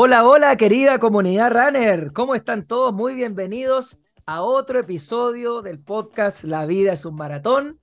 [0.00, 2.12] Hola, hola, querida comunidad runner.
[2.12, 2.94] ¿Cómo están todos?
[2.94, 7.80] Muy bienvenidos a otro episodio del podcast La vida es un maratón.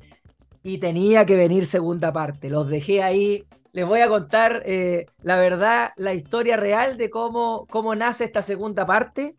[0.63, 2.49] Y tenía que venir segunda parte.
[2.49, 3.43] Los dejé ahí.
[3.73, 8.41] Les voy a contar eh, la verdad, la historia real de cómo, cómo nace esta
[8.41, 9.35] segunda parte.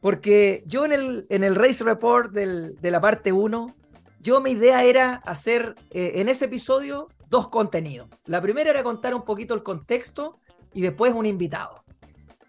[0.00, 3.74] Porque yo en el, en el Race Report de la parte 1,
[4.20, 8.08] yo mi idea era hacer eh, en ese episodio dos contenidos.
[8.26, 10.38] La primera era contar un poquito el contexto
[10.72, 11.83] y después un invitado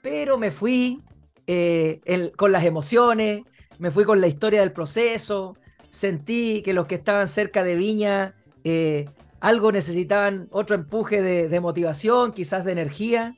[0.06, 1.02] pero me fui
[1.48, 2.00] eh,
[2.38, 3.42] con las emociones,
[3.80, 5.58] me fui con la historia del proceso,
[5.90, 9.10] sentí que los que estaban cerca de Viña eh,
[9.40, 13.36] algo necesitaban otro empuje de, motivación, quizás de energía,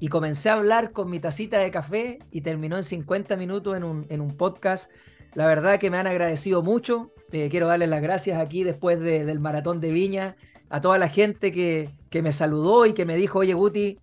[0.00, 3.84] y comencé a hablar con mi tacita de café y terminó en 50 minutos en
[4.20, 4.90] un, podcast.
[5.34, 7.12] La verdad que me han agradecido mucho.
[7.30, 10.34] Eh, quiero darles las gracias aquí después del maratón de Viña
[10.68, 13.98] a toda la gente que, que me saludó y que me dijo, oye Guti,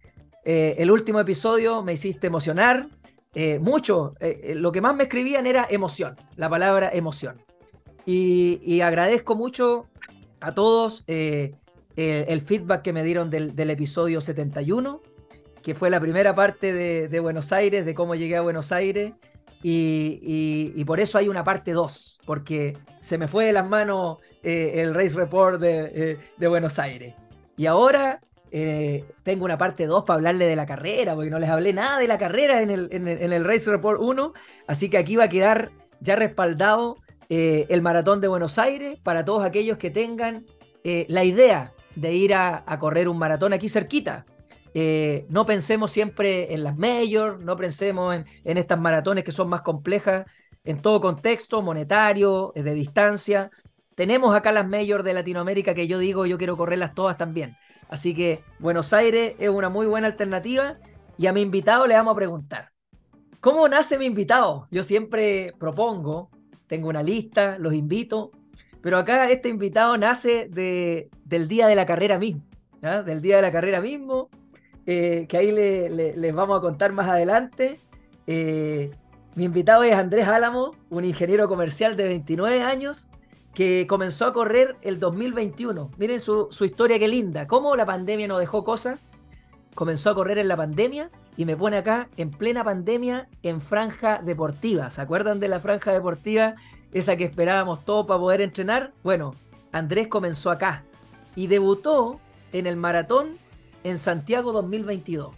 [0.52, 2.90] eh, el último episodio me hiciste emocionar
[3.36, 4.16] eh, mucho.
[4.20, 7.40] Eh, lo que más me escribían era emoción, la palabra emoción.
[8.04, 9.86] Y, agradezco mucho
[10.40, 15.04] a todos el, feedback que me dieron del, episodio 71,
[15.62, 19.14] que fue la primera parte de, Buenos Aires, de cómo llegué a Buenos Aires.
[19.62, 24.96] Y, por eso hay una parte 2, porque se me fue de las manos el
[24.96, 27.14] Race Report de Buenos Aires.
[27.56, 31.50] Y ahora eh, tengo una parte 2 para hablarle de la carrera, porque no les
[31.50, 34.34] hablé nada de la carrera en el, en Race Report 1,
[34.68, 36.98] así que aquí va a quedar ya respaldado
[37.30, 40.46] eh, el maratón de Buenos Aires para todos aquellos que tengan
[40.84, 44.26] eh, la idea de ir a, correr un maratón aquí cerquita.
[45.28, 49.62] no pensemos siempre en las majors, no pensemos en, en, estas maratones que son más
[49.62, 50.26] complejas
[50.64, 53.50] en todo contexto, monetario, de distancia.
[53.96, 57.58] Tenemos acá las majors de Latinoamérica que yo digo, yo quiero correrlas todas también.
[57.90, 60.78] Así que Buenos Aires es una muy buena alternativa
[61.18, 62.72] y a mi invitado le vamos a preguntar,
[63.42, 64.68] ¿cómo nace mi invitado?
[64.72, 66.30] Yo siempre propongo,
[66.68, 68.32] tengo una lista, los invito,
[68.82, 72.44] pero acá este invitado nace de, del día de la carrera mismo,
[72.82, 74.30] del día de la carrera mismo,
[74.86, 77.80] eh, que ahí les vamos a contar más adelante.
[78.28, 78.92] Eh,
[79.36, 83.09] mi invitado es Andrés Álamo, un ingeniero comercial de 29 años,
[83.60, 85.92] que comenzó a correr el 2021.
[85.98, 87.46] Miren su, historia, qué linda.
[87.46, 89.02] Cómo la pandemia nos dejó cosas.
[89.76, 94.22] Comenzó a correr en la pandemia y me pone acá en plena pandemia en franja
[94.24, 94.90] deportiva.
[94.92, 96.56] ¿Se acuerdan de la franja deportiva?
[96.94, 98.94] Esa que esperábamos todos para poder entrenar.
[99.04, 99.36] Bueno,
[99.74, 100.86] Andrés comenzó acá
[101.36, 102.22] y debutó
[102.54, 103.40] en el maratón
[103.84, 105.36] en Santiago 2022.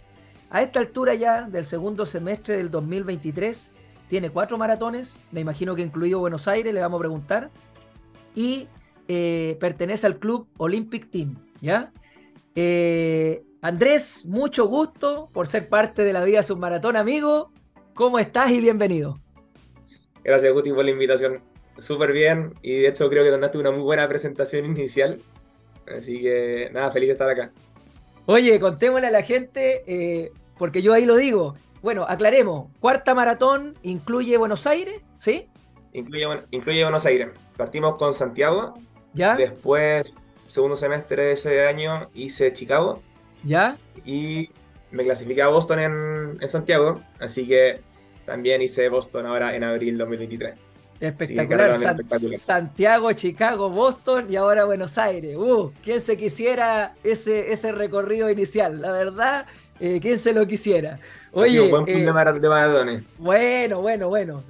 [0.48, 3.72] A esta altura ya del segundo semestre del 2023,
[4.08, 7.50] tiene cuatro maratones, me imagino que incluido Buenos Aires, le vamos a preguntar
[8.34, 8.68] y
[9.08, 11.92] eh, pertenece al club Olympic Team, ¿ya?
[12.54, 17.50] Eh, Andrés, mucho gusto por ser parte de la Vida Submaratón, amigo.
[17.94, 19.20] ¿Cómo estás y bienvenido?
[20.24, 21.40] Gracias, Guti, por la invitación.
[21.78, 25.20] Súper bien y de hecho creo que mandaste una muy buena presentación inicial.
[25.86, 27.52] Así que nada, feliz de estar acá.
[28.26, 31.56] Oye, contémosle a la gente, eh, porque yo ahí lo digo.
[31.82, 35.48] Bueno, aclaremos, cuarta maratón incluye Buenos Aires, ¿sí?
[35.92, 37.28] Incluye, incluye Buenos Aires.
[37.62, 38.74] Partimos con Santiago.
[39.14, 39.36] ¿Ya?
[39.36, 40.12] Después,
[40.48, 43.00] segundo semestre de ese año, hice Chicago.
[43.44, 43.76] ¿Ya?
[44.04, 44.50] Y
[44.90, 45.78] me clasifiqué a Boston
[46.40, 47.00] en, Santiago.
[47.20, 47.80] Así que
[48.26, 50.54] también hice Boston ahora en abril 2023.
[50.98, 51.76] Espectacular.
[52.36, 55.36] Santiago, Chicago, Boston y ahora Buenos Aires.
[55.36, 58.80] Uh, ¿quién se quisiera ese, ese recorrido inicial?
[58.80, 59.46] La verdad,
[59.78, 60.98] eh, ¿quién se lo quisiera?
[61.32, 63.02] Oye, buen eh, de maratones.
[63.18, 64.44] Bueno, bueno, bueno.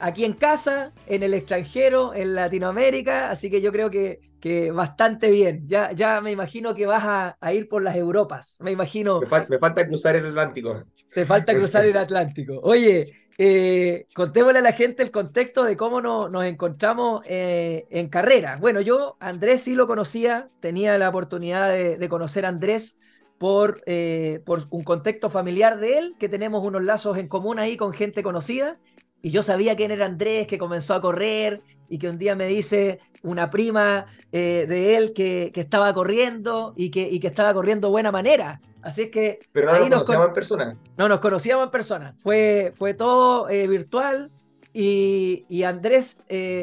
[0.00, 5.30] Aquí en casa, en el extranjero, en Latinoamérica, así que yo creo que, que bastante
[5.30, 5.66] bien.
[5.66, 8.56] Ya, ya me imagino que vas a, ir por las Europas.
[8.60, 9.20] Me imagino.
[9.20, 10.84] Me, falta cruzar el Atlántico.
[11.12, 12.60] Te falta cruzar el Atlántico.
[12.62, 18.56] Oye, eh, contémosle a la gente el contexto de cómo nos encontramos eh, en carrera.
[18.60, 22.98] Bueno, yo, Andrés sí lo conocía, tenía la oportunidad de, de conocer a Andrés
[23.44, 27.76] por, eh, por un contexto familiar de él, que tenemos unos lazos en común ahí
[27.76, 28.78] con gente conocida.
[29.20, 32.46] Y yo sabía quién era Andrés, que comenzó a correr y que un día me
[32.46, 37.52] dice una prima eh, de él que, que, estaba corriendo y que, y que estaba
[37.52, 38.62] corriendo de buena manera.
[38.80, 39.40] Así es que...
[39.52, 40.76] Pero no nos conocíamos en persona.
[40.96, 42.14] No, nos conocíamos en persona.
[42.20, 44.30] Fue, fue todo eh, virtual
[44.72, 46.16] y, y Andrés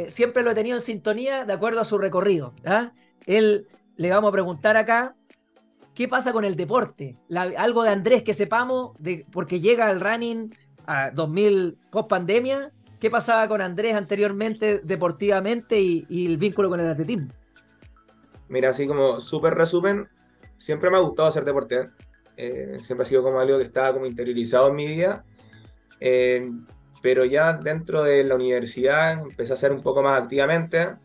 [0.09, 2.55] siempre lo he tenido en sintonía de acuerdo a su recorrido.
[2.65, 2.91] ¿ah?
[3.27, 3.67] Él,
[3.97, 5.15] le vamos a preguntar acá,
[5.93, 7.17] ¿Qué pasa con el deporte?
[7.35, 10.53] algo de Andrés que sepamos, de, porque llega al running
[10.85, 12.71] a 2000 post pandemia.
[12.99, 17.29] ¿Qué pasaba con Andrés anteriormente deportivamente y, el vínculo con el atletismo?
[18.47, 20.07] Mira, así como súper resumen,
[20.57, 21.89] siempre me ha gustado hacer deporte.
[22.37, 25.25] eh, siempre ha sido como algo que estaba como interiorizado en mi vida,
[25.99, 26.49] eh,
[27.01, 30.95] pero ya dentro de la universidad empecé a hacer un poco más activamente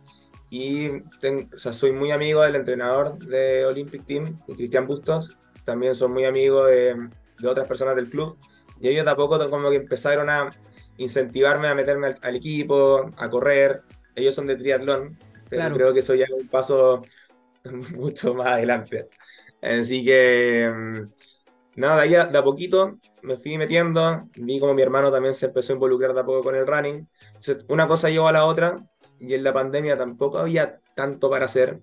[0.51, 6.09] y o sea, soy muy amigo del entrenador de Olympic Team, Cristian Bustos, también soy
[6.09, 6.95] muy amigo de,
[7.39, 8.39] de, otras personas del club.
[8.81, 10.51] Y ellos de a poco como que empezaron a
[10.99, 13.83] incentivarme a meterme al, equipo, a correr,
[14.15, 17.03] ellos son de triatlón, pero creo que eso ya es un paso
[17.95, 19.09] mucho más adelante.
[19.61, 25.11] Así que, mm, nada, ahí de a poquito me fui metiendo, vi como mi hermano
[25.11, 27.09] también se empezó a involucrar de a poco con el running.
[27.69, 28.79] una cosa llevó a la otra
[29.19, 31.81] y en la pandemia tampoco había tanto para hacer.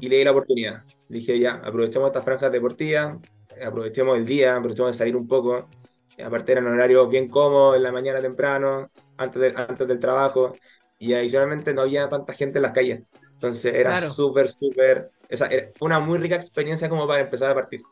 [0.00, 0.84] Y le di la oportunidad.
[1.08, 3.16] Dije, ya, aprovechemos estas franjas deportivas,
[3.64, 5.68] aprovechemos el día, aprovechemos de salir un poco.
[6.24, 10.52] Aparte eran horarios bien cómodos, en la mañana temprano, antes, antes del trabajo.
[10.98, 13.02] Y adicionalmente no había tanta gente en las calles.
[13.34, 15.12] Entonces era súper, súper...
[15.28, 17.82] Fue una muy rica experiencia como para empezar a partir.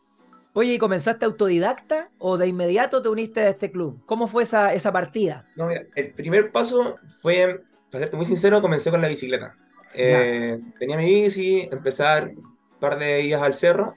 [0.54, 4.02] Oye, ¿y comenzaste autodidacta o de inmediato te uniste a este club?
[4.06, 5.46] ¿Cómo fue esa, esa partida?
[5.54, 9.54] No, mira, el primer paso fue, para serte muy sincero, comencé con la bicicleta.
[9.94, 13.94] Eh, tenía mi bici, empezar un par de días al cerro,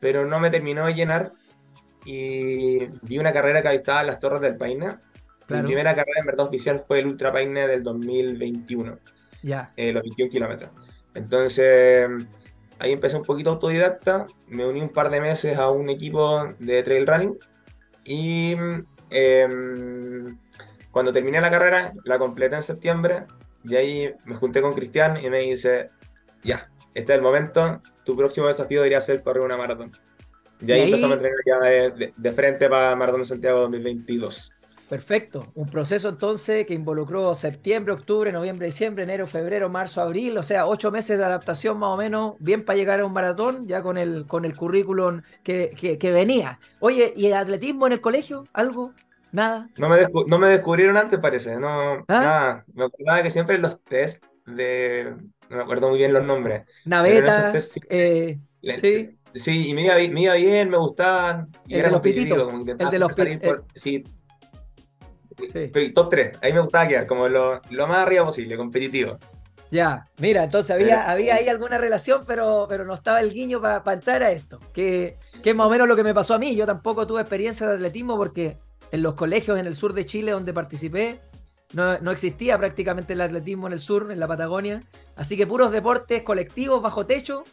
[0.00, 1.32] pero no me terminó de llenar
[2.04, 4.96] y vi una carrera que estaba en las Torres del Paine.
[5.48, 8.98] Mi primera carrera en verdad oficial fue el Ultra Paine del 2021.
[9.42, 9.72] Ya.
[9.76, 10.70] Eh, los 21 kilómetros.
[11.14, 12.08] Entonces,
[12.78, 16.82] ahí empecé un poquito autodidacta, me uní un par de meses a un equipo de
[16.82, 17.38] trail running
[18.04, 18.56] y
[19.10, 20.38] em,
[20.96, 23.26] cuando terminé la carrera, la completé en septiembre
[23.62, 25.90] y ahí me junté con Cristian y me dice,
[26.42, 29.92] ya, este es el momento, tu próximo desafío debería ser correr una maratón.
[30.58, 34.54] Y ahí, empezamos a entrenar ya de, de frente para Maratón de Santiago 2022.
[34.88, 35.52] Perfecto.
[35.54, 40.66] Un proceso entonces que involucró septiembre, octubre, noviembre, diciembre, enero, febrero, marzo, abril, o sea,
[40.66, 43.98] ocho meses de adaptación más o menos, bien para llegar a un maratón, ya con
[43.98, 46.58] el, con el currículum que, que, venía.
[46.80, 48.46] Oye, ¿y el atletismo en el colegio?
[48.54, 48.94] ¿Algo?
[49.36, 49.68] ¿Nada?
[49.76, 49.98] No me,
[50.28, 51.60] no me descubrieron antes, parece.
[51.60, 52.04] No, ¿Ah?
[52.08, 52.64] nada.
[52.72, 55.14] Me acordaba que siempre los test de.
[55.50, 56.62] No me acuerdo muy bien los nombres.
[56.86, 57.52] Naveta.
[57.90, 58.38] Eh,
[58.80, 59.18] sí.
[59.34, 59.94] Sí, y me iba,
[60.36, 61.50] bien, me gustaban.
[61.66, 62.50] Y el de los pititos.
[62.50, 63.60] el de los pititos.
[63.74, 64.04] Sí,
[65.94, 66.38] top 3.
[66.40, 69.18] Ahí me gustaba quedar, como lo, más arriba posible, competitivo.
[69.70, 73.82] Ya, mira, entonces había, había ahí alguna relación, pero, pero no estaba el guiño para
[73.92, 74.58] entrar a esto.
[74.72, 76.56] Que, que es más o menos lo que me pasó a mí.
[76.56, 78.56] Yo tampoco tuve experiencia de atletismo porque
[78.92, 81.20] en los colegios en el sur de Chile donde participé,
[81.72, 84.82] no, no, existía prácticamente el atletismo en el sur, en la Patagonia.
[85.16, 87.44] Así que puros deportes colectivos bajo techo,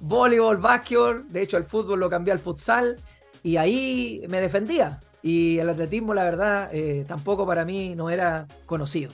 [0.00, 2.96] voleibol, básquetbol, de hecho el fútbol lo cambié al futsal
[3.42, 5.00] y ahí me defendía.
[5.22, 9.12] Y el atletismo, la verdad, eh, tampoco para mí no era conocido.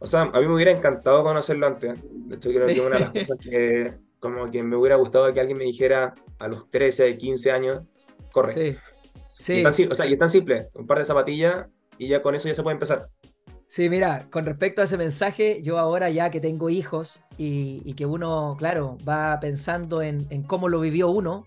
[0.00, 1.94] O sea, a mí me hubiera encantado conocerlo antes.
[2.02, 3.94] De hecho, creo que una de las cosas que
[4.24, 7.82] como que me hubiera gustado que alguien me dijera a los 13, 15 años,
[8.32, 8.52] corre.
[8.52, 8.78] Sí.
[9.44, 9.54] Sí.
[9.54, 11.66] Y, tan, o sea, y es tan simple, un par de zapatillas
[11.98, 13.08] y ya con eso ya se puede empezar.
[13.68, 18.06] Sí, mira, con respecto a ese mensaje, yo ahora ya que tengo hijos y, que
[18.06, 21.46] uno, claro, va pensando en, en, cómo lo vivió uno,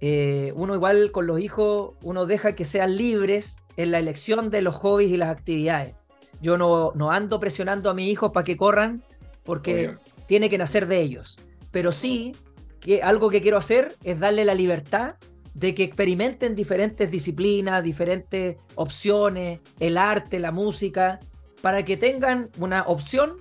[0.00, 4.62] eh, uno igual con los hijos, uno deja que sean libres en la elección de
[4.62, 5.94] los hobbies y las actividades.
[6.40, 9.02] Yo no, no ando presionando a mis hijos para que corran
[9.42, 9.96] porque
[10.26, 11.38] tiene que nacer de ellos.
[11.70, 12.36] Pero sí,
[12.80, 15.14] que algo que quiero hacer es darle la libertad
[15.54, 21.20] de que experimenten diferentes disciplinas, diferentes opciones, el arte, la música,
[21.60, 23.36] para que tengan una opción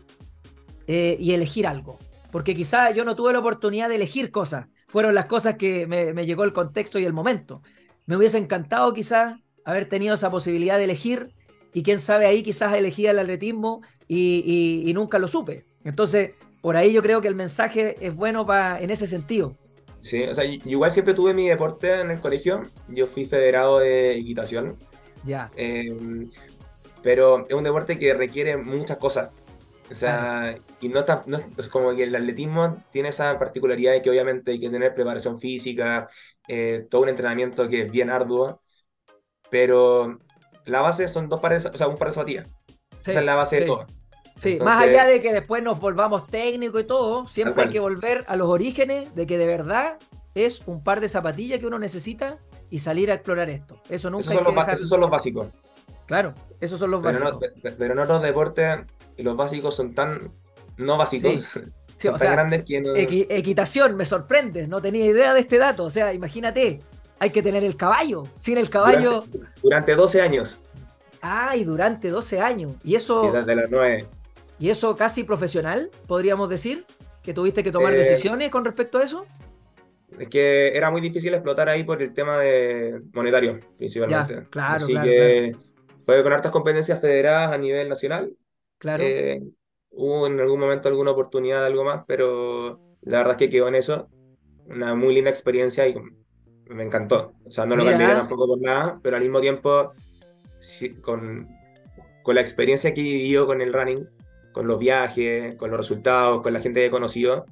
[0.88, 1.98] eh, y elegir algo.
[2.32, 6.26] Porque quizá yo no tuve la oportunidad de elegir cosas fueron las cosas que me,
[6.26, 7.62] llegó el contexto y el momento.
[8.06, 11.30] Me hubiese encantado quizás haber tenido esa posibilidad de elegir
[11.74, 15.64] y quién sabe ahí quizás elegía el atletismo y, nunca lo supe.
[15.86, 19.56] Entonces, por ahí yo creo que el mensaje es bueno para en ese sentido.
[20.02, 22.64] Sí, o sea, igual siempre tuve mi deporte en el colegio.
[22.90, 24.78] Yo fui federado de equitación.
[25.24, 25.52] Ya.
[25.56, 26.30] Em,
[27.04, 29.30] pero es un deporte que requiere muchas cosas.
[29.90, 34.02] O sea, y no, está, no es como que el atletismo tiene esa particularidad de
[34.02, 36.08] que obviamente hay que tener preparación física,
[36.48, 38.62] eh, todo un entrenamiento que es bien arduo,
[39.50, 40.18] pero
[40.66, 42.48] la base son dos pares, o sea, un par de zapatillas.
[43.06, 43.86] Esa es la base de todo.
[44.36, 48.26] Sí, más allá de que después nos volvamos técnicos y todo, siempre hay que volver
[48.28, 49.98] a los orígenes de que de verdad
[50.34, 52.38] es un par de zapatillas que uno necesita
[52.70, 53.78] y salir a explorar esto.
[53.90, 55.48] Eso nunca esos, son, los, esos son los básicos.
[56.06, 57.38] Claro, esos son los básicos.
[57.78, 58.80] pero en otros deportes
[59.18, 60.32] y los básicos son tan
[60.78, 61.60] no básicos.
[61.98, 62.96] son tan grandes que no...
[62.96, 65.84] equitación, me sorprende, no tenía idea de este dato.
[65.86, 66.82] O sea, imagínate,
[67.20, 68.24] hay que tener el caballo.
[68.38, 69.24] Sin el caballo.
[69.62, 70.60] Durante, 12 años.
[71.22, 72.74] Ay, durante 12 años.
[72.84, 73.32] Y eso.
[73.32, 74.08] desde las 9.
[74.62, 76.86] ¿Y eso casi profesional, podríamos decir?
[77.24, 79.26] ¿Que tuviste que tomar eh, decisiones con respecto a eso?
[80.20, 84.48] es que era muy difícil explotar ahí por el tema de monetario, principalmente.
[84.52, 85.56] claro, Así claro, que
[86.06, 88.36] fue con hartas competencias federadas a nivel nacional.
[88.78, 89.04] claro.
[89.04, 89.42] Eh,
[89.90, 93.68] hubo en algún momento alguna oportunidad de algo más, pero la verdad es que quedó
[93.68, 94.10] en eso.
[94.68, 95.96] Una muy linda experiencia y
[96.68, 97.34] me encantó.
[97.46, 97.94] O sea, no lo Mira.
[97.94, 99.94] cambiaría tampoco por nada, pero al mismo tiempo,
[100.60, 101.48] sí, con,
[102.22, 104.08] con la experiencia que he vivido con el running,
[104.52, 107.46] con los viajes, con los resultados, con la gente que he conocido,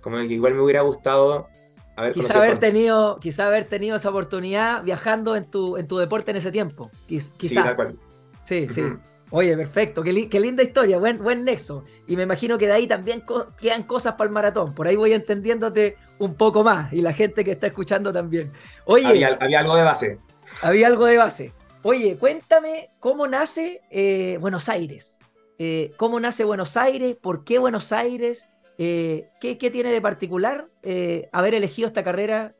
[0.00, 1.48] como que igual me hubiera gustado
[1.96, 5.98] haber Quizá conocido haber tenido, quizá haber tenido esa oportunidad viajando en tu, en tu
[5.98, 6.90] deporte en ese tiempo.
[7.08, 7.64] Quiz- Sí, Quizá.
[7.64, 7.98] tal cual.
[8.44, 8.82] Sí, sí.
[9.30, 10.04] Oye, perfecto.
[10.04, 11.84] Qué, li- qué linda historia, buen, buen nexo.
[12.06, 14.72] Y me imagino que de ahí también co- quedan cosas para el maratón.
[14.72, 18.52] Por ahí voy entendiéndote un poco más y la gente que está escuchando también.
[18.84, 20.20] Oye, Había, había algo de base.
[20.62, 21.52] había algo de base.
[21.82, 25.25] Oye, cuéntame cómo nace eh, Buenos Aires.
[25.58, 27.16] Eh, ¿Cómo nace Buenos Aires?
[27.20, 28.48] ¿Por qué Buenos Aires?
[28.78, 32.54] Eh, ¿qué, qué tiene de particular eh, haber elegido esta carrera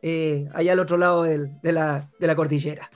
[0.55, 2.91] allá al otro lado del- de, la, de la cordillera?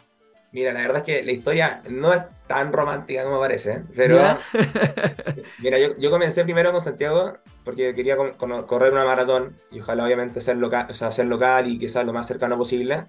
[0.52, 3.84] Mira, la verdad es que la historia no es tan romántica como parece, ¿eh?
[3.94, 4.18] pero
[5.58, 9.80] mira, yo, yo comencé primero con Santiago porque quería con- con- correr una maratón y
[9.80, 13.04] ojalá obviamente ser local, o sea, ser local y que sea lo más cercano posible.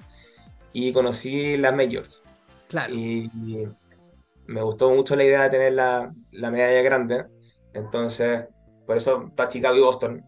[0.74, 2.24] Y conocí las majors
[2.68, 3.68] claro, y, y
[4.48, 7.26] me gustó mucho la idea de tener la, la medalla grande.
[7.74, 8.46] Entonces,
[8.86, 10.26] por eso para Chicago y Boston.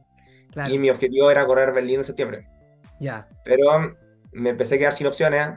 [0.52, 0.74] claro.
[0.74, 2.48] Y mi objetivo era correr Berlín en septiembre.
[3.00, 3.96] Ya, Pero
[4.32, 5.50] me empecé a quedar sin opciones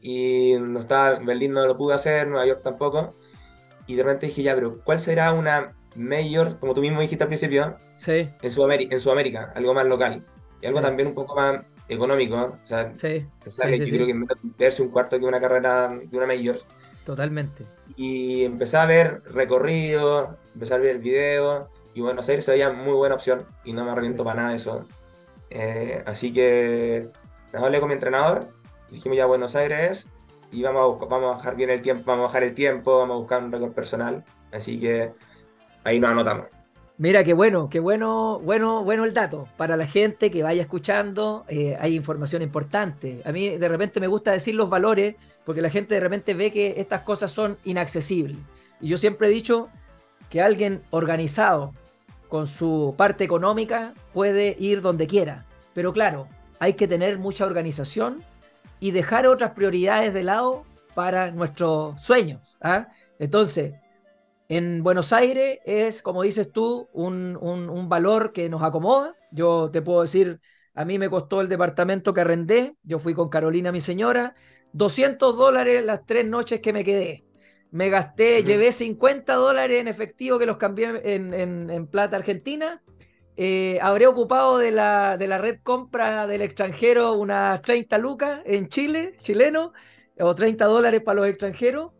[0.00, 3.14] y no estaba, Berlín no lo pude hacer, Nueva York tampoco.
[3.86, 7.28] Y de repente dije, ya, pero ¿cuál será una mayor, como tú mismo dijiste al
[7.28, 10.24] principio, sí, en Sudamérica, en Sudamérica algo más local?
[10.60, 10.84] Y algo Sí.
[10.84, 12.58] también un poco más económico.
[12.62, 14.14] O sea, sí, te sale, yo creo que
[14.56, 16.58] tercio, un cuarto que una carrera de una mayor.
[17.06, 17.64] Totalmente.
[17.96, 21.68] Y empecé a ver recorridos, empecé a ver videos.
[21.94, 24.56] Y Buenos Aires se veía muy buena opción y no me arrepiento para nada de
[24.56, 24.84] eso.
[25.48, 27.08] Eh, así que
[27.54, 28.48] nada, hablé con mi entrenador,
[28.90, 30.10] dijimos ya Buenos Aires
[30.52, 32.98] y vamos a, buscar- vamos a bajar bien el tiempo, vamos a bajar el tiempo,
[32.98, 34.24] vamos a buscar un récord personal.
[34.52, 35.14] Así que
[35.84, 36.46] ahí nos anotamos.
[36.98, 39.46] Mira, qué bueno, qué bueno, bueno, bueno el dato.
[39.58, 43.20] Para la gente que vaya escuchando, eh, hay información importante.
[43.26, 46.50] A mí de repente me gusta decir los valores porque la gente de repente ve
[46.50, 48.38] que estas cosas son inaccesibles.
[48.80, 49.68] Y yo siempre he dicho
[50.30, 51.74] que alguien organizado
[52.28, 55.44] con su parte económica puede ir donde quiera.
[55.74, 56.28] Pero claro,
[56.60, 58.24] hay que tener mucha organización
[58.80, 62.56] y dejar otras prioridades de lado para nuestros sueños.
[62.62, 62.88] ¿ah?
[63.18, 63.74] Entonces,
[64.48, 69.14] en Buenos Aires es, como dices tú, un, un- un valor que nos acomoda.
[69.30, 70.40] Yo te puedo decir,
[70.74, 74.34] a mí me costó el departamento que arrendé, yo fui con Carolina, mi señora,
[74.72, 77.24] 200 dólares las tres noches que me quedé.
[77.70, 82.82] Me gasté, llevé 50 dólares en efectivo que los cambié en, en- en plata argentina.
[83.36, 88.68] Eh, habré ocupado de la, de la red compra del extranjero unas 30 lucas en
[88.68, 89.72] Chile, chileno,
[90.18, 91.92] o 30 dólares para los extranjeros.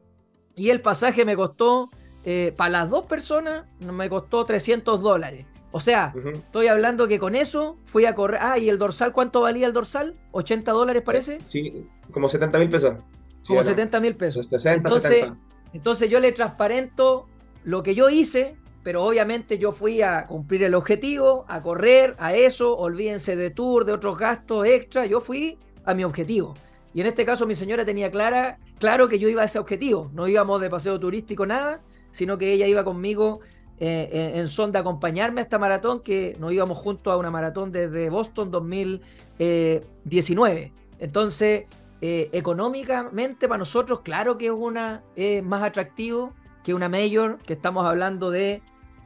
[0.55, 1.91] Y el pasaje me costó,
[2.29, 5.47] eh, para las dos personas, me costó 300 dólares.
[5.71, 8.41] O sea, estoy hablando que con eso fui a correr.
[8.43, 10.17] Ah, ¿y el dorsal cuánto valía el dorsal?
[10.33, 11.39] ¿80 dólares parece?
[11.47, 12.95] Sí, como 70 mil pesos.
[13.43, 13.69] Sí, Como ¿o no?
[13.69, 14.47] 70 mil pesos.
[14.49, 15.37] 60, Entonces, 70.
[15.73, 17.29] entonces yo le transparento
[17.63, 22.35] lo que yo hice, pero obviamente yo fui a cumplir el objetivo, a correr, a
[22.35, 26.55] eso, olvídense de tour, de otros gastos extra, yo fui a mi objetivo.
[26.93, 30.11] Y en este caso mi señora tenía clara, claro que yo iba a ese objetivo,
[30.13, 31.83] no íbamos de paseo turístico nada,
[32.17, 33.41] sino que ella iba conmigo
[33.79, 37.31] eh, en, en son de acompañarme a esta maratón, que nos íbamos juntos a una
[37.31, 40.73] maratón desde Boston 2019.
[40.99, 41.65] Entonces,
[42.01, 46.33] eh, económicamente para nosotros, claro que es una es más atractivo
[46.65, 48.63] que una mayor, que estamos hablando de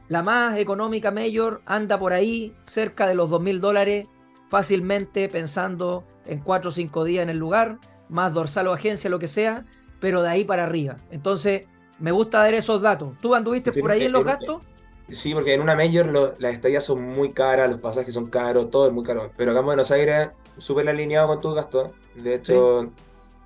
[0.07, 4.07] la más económica mayor, anda por ahí cerca de los dos mil dólares
[4.47, 7.77] fácilmente pensando en cuatro o cinco días en el lugar,
[8.07, 9.65] más dorsal o agencia, lo que sea,
[9.99, 10.95] pero de ahí para arriba.
[11.11, 11.67] Entonces,
[12.01, 13.13] me gusta dar esos datos.
[13.21, 14.61] ¿Tú anduviste por ahí en los gastos?
[15.09, 18.69] Sí, porque en una Major lo- las estadías son muy caras, los pasajes son caros,
[18.71, 19.31] todo es muy caro.
[19.35, 21.91] Pero acá en Buenos Aires, súper alineado con tus gastos.
[22.15, 22.91] De hecho,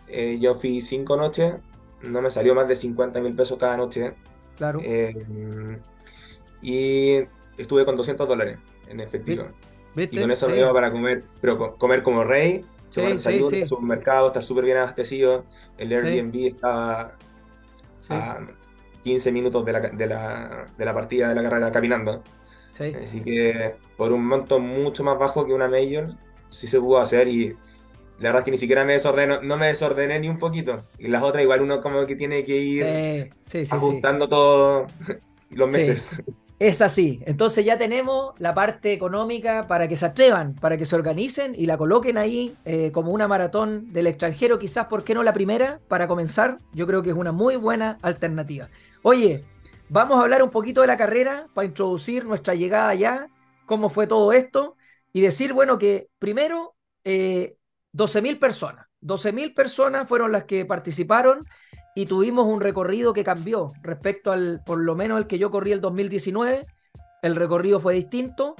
[0.08, 1.56] eh, yo fui cinco noches,
[2.02, 4.14] no me salió más de 50 mil pesos cada noche.
[4.58, 4.80] Claro.
[4.84, 5.14] eh,
[6.62, 7.18] y
[7.58, 8.58] estuve con 200 dólares
[8.88, 9.48] en efectivo.
[9.96, 10.16] ¿Viste?
[10.16, 13.50] Y con eso me iba para comer, pero co- comer como rey, Sí, sí, desayuno,
[13.58, 15.46] el supermercado, está súper bien abastecido.
[15.78, 17.16] El Airbnb estaba
[18.08, 18.40] Sí, a
[19.04, 22.24] 15 minutos de la, de la, de la partida de la carrera caminando.
[22.78, 22.98] sí.
[23.04, 26.08] Así que por un monto mucho más bajo que una Major,
[26.50, 27.50] sí se pudo hacer y
[28.20, 30.86] la verdad es que ni siquiera me desordenó, no me desordené ni un poquito.
[30.98, 32.96] Y las otras igual uno como que tiene que ir
[33.44, 33.76] Sí, sí, sí, sí.
[33.76, 34.88] ajustando todo
[35.50, 35.74] los Sí.
[35.74, 36.24] meses.
[36.58, 37.22] Es así.
[37.26, 41.66] Entonces ya tenemos la parte económica para que se atrevan, para que se organicen y
[41.66, 45.82] la coloquen ahí eh, como una maratón del extranjero, quizás, ¿por qué no la primera?
[45.90, 48.70] Para comenzar, yo creo que es una muy buena alternativa.
[49.02, 49.44] Oye,
[49.90, 53.28] vamos a hablar un poquito de la carrera para introducir nuestra llegada allá,
[53.66, 54.78] cómo fue todo esto
[55.12, 57.58] y decir, bueno, que primero, eh,
[57.92, 58.86] 12.000 personas.
[59.02, 61.46] 12.000 personas fueron las que participaron
[61.96, 65.72] y tuvimos un recorrido que cambió respecto al, por lo menos el que yo corrí
[65.72, 66.66] el 2019.
[67.22, 68.56] El recorrido fue distinto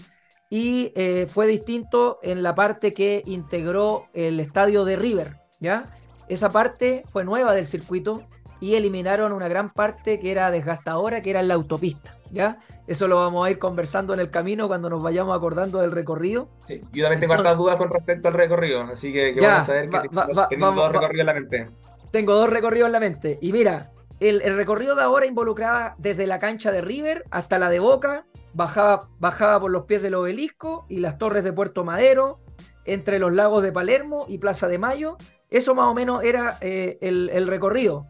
[0.50, 5.86] y eh, fue distinto en la parte que integró el estadio de River, ¿ya?
[6.30, 8.24] Esa parte fue nueva del circuito
[8.62, 12.60] y eliminaron una gran parte que era desgastadora, que era en la autopista, ¿ya?
[12.88, 16.48] Eso lo vamos a ir conversando en el camino cuando nos vayamos acordando del recorrido.
[16.70, 19.90] yo también tengo hartas dudas con respecto al recorrido, así que, que vamos a saber
[19.90, 21.70] que tengo dos recorridos en la mente.
[22.12, 23.38] Tengo dos recorridos en la mente.
[23.42, 27.80] Y mira, el, recorrido de ahora involucraba desde la cancha de River hasta la de
[27.80, 32.40] Boca, bajaba, bajaba por los pies del obelisco y las torres de Puerto Madero,
[32.86, 35.18] entre los lagos de Palermo y Plaza de Mayo.
[35.50, 38.08] Eso más o menos era eh, el, recorrido.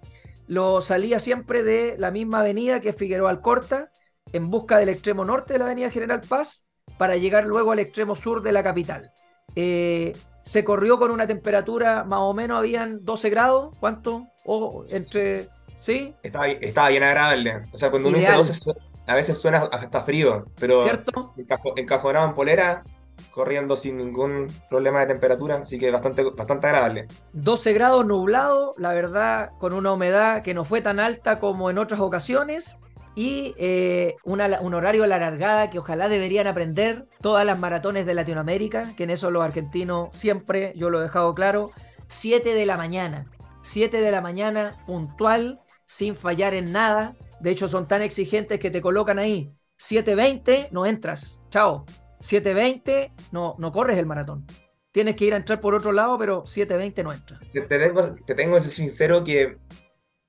[0.48, 3.90] Lo salía siempre de la misma avenida que Figueroa Alcorta,
[4.32, 8.16] en busca del extremo norte de la avenida General Paz, para llegar luego al extremo
[8.16, 9.12] sur de la capital.
[9.56, 14.28] Eh, se corrió con una temperatura más o menos, habían 12 grados, ¿cuánto?
[14.46, 15.50] O entre,
[15.80, 16.14] ¿sí?
[16.22, 17.64] Estaba, estaba bien agradable.
[17.74, 18.72] O sea, cuando uno dice 12,
[19.08, 21.34] a veces suena hasta frío, pero ¿Cierto?
[21.76, 22.84] encajonado en polera,
[23.32, 27.08] corriendo sin ningún problema de temperatura, así que bastante, bastante agradable.
[27.34, 31.80] 12 grados nublado, la verdad, con una humedad que no fue tan alta como en
[31.80, 32.78] otras ocasiones
[33.16, 38.14] y eh, un horario a la largada que ojalá deberían aprender todas las maratones de
[38.14, 41.72] Latinoamérica, que en eso los argentinos siempre, yo lo he dejado claro,
[42.08, 43.26] 7 de la mañana,
[43.64, 47.16] 7 de la mañana puntual, sin fallar en nada.
[47.40, 51.86] De hecho, son tan exigentes que te colocan ahí 7.20, no entras, chao.
[52.22, 54.46] 7.20, no, no corres el maratón.
[54.92, 57.40] Tienes que ir a entrar por otro lado, pero 7.20 no entras.
[57.52, 59.58] Te, tengo, te tengo que ser sincero que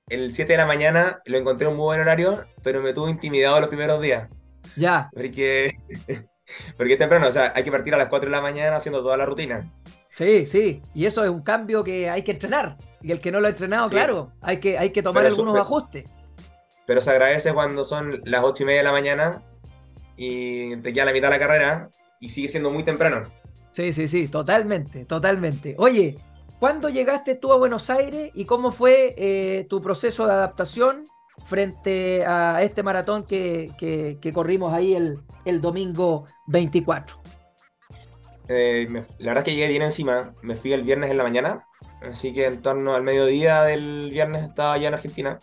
[0.09, 3.59] el 7 de la mañana lo encontré un muy buen horario, pero me tuvo intimidado
[3.59, 4.29] los primeros días.
[4.75, 5.09] Ya.
[5.13, 5.75] Porque,
[6.77, 9.01] porque es temprano, o sea, hay que partir a las 4 de la mañana haciendo
[9.01, 9.71] toda la rutina.
[10.09, 12.77] Sí, sí, y eso es un cambio que hay que entrenar.
[13.01, 16.05] Y el que no lo ha entrenado, claro, hay que, hay que tomar algunos ajustes.
[16.87, 19.43] Pero se agradece cuando son las 8 y media de la mañana
[20.15, 21.89] y te queda la mitad de la carrera
[22.19, 23.29] y sigue siendo muy temprano.
[23.71, 25.75] Sí, sí, sí, totalmente, totalmente.
[25.77, 26.17] Oye,
[26.59, 31.05] ¿Cuándo llegaste tú a Buenos Aires y cómo fue eh, tu proceso de adaptación
[31.45, 37.21] frente a este maratón que, corrimos ahí el, el domingo 24?
[38.49, 38.87] Eh,
[39.19, 40.33] la verdad es que llegué bien encima.
[40.41, 41.67] Me fui el viernes en la mañana,
[42.01, 45.39] así que en torno al mediodía del viernes estaba ya en Argentina.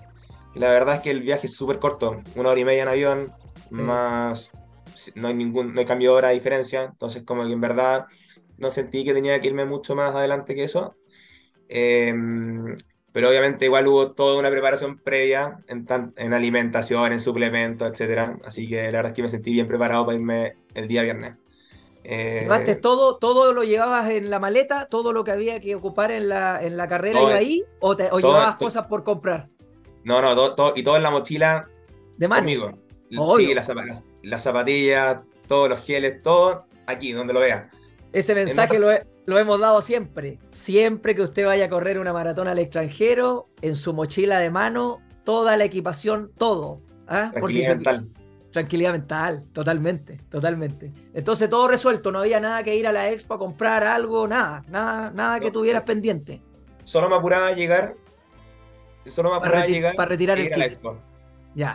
[0.55, 2.89] Y la verdad es que el viaje es súper corto, una hora y media en
[2.89, 3.33] avión,
[3.71, 4.51] más
[5.17, 8.07] no hay ningún no hay cambio de hora de diferencia, entonces como que en verdad
[8.59, 10.95] no sentí que tenía que irme mucho más adelante que eso.
[11.77, 12.77] Em,
[13.11, 15.85] pero obviamente igual hubo toda una preparación previa en,
[16.17, 18.37] en alimentación, en suplementos, etc.
[18.45, 21.35] Así que la verdad es que me sentí bien preparado para irme el día viernes.
[22.05, 24.87] Eh, todo, todo lo llevabas en la maleta?
[24.87, 27.65] ¿Todo lo que había que ocupar en la, en la carrera iba ahí?
[27.81, 29.49] ¿O, te, llevabas cosas por comprar?
[30.05, 31.69] No, no, todo, y todo en la mochila
[32.17, 32.43] ¿De mano?
[32.43, 32.79] conmigo.
[33.37, 33.73] Sí, las,
[34.23, 37.69] las, zapatillas, todos los geles, todo aquí, donde lo vea.
[38.13, 38.91] Ese mensaje lo,
[39.27, 40.39] lo hemos dado siempre.
[40.51, 45.01] Siempre que usted vaya a correr una maratón al extranjero, en su mochila de mano,
[45.25, 46.81] toda la equipación, todo.
[47.09, 47.31] ¿ah?
[47.33, 48.09] Tranquilidad mental.
[48.53, 50.93] Tranquilidad mental, totalmente, totalmente.
[51.13, 54.63] Entonces todo resuelto, no había nada que ir a la expo a comprar algo, nada,
[54.69, 56.41] nada, nada que tuvieras pendiente.
[56.85, 57.97] Solo me apuraba a llegar.
[59.07, 59.97] Solo me apuraba a llegar.
[59.97, 60.81] Para retirar el kit.
[61.55, 61.75] Ya.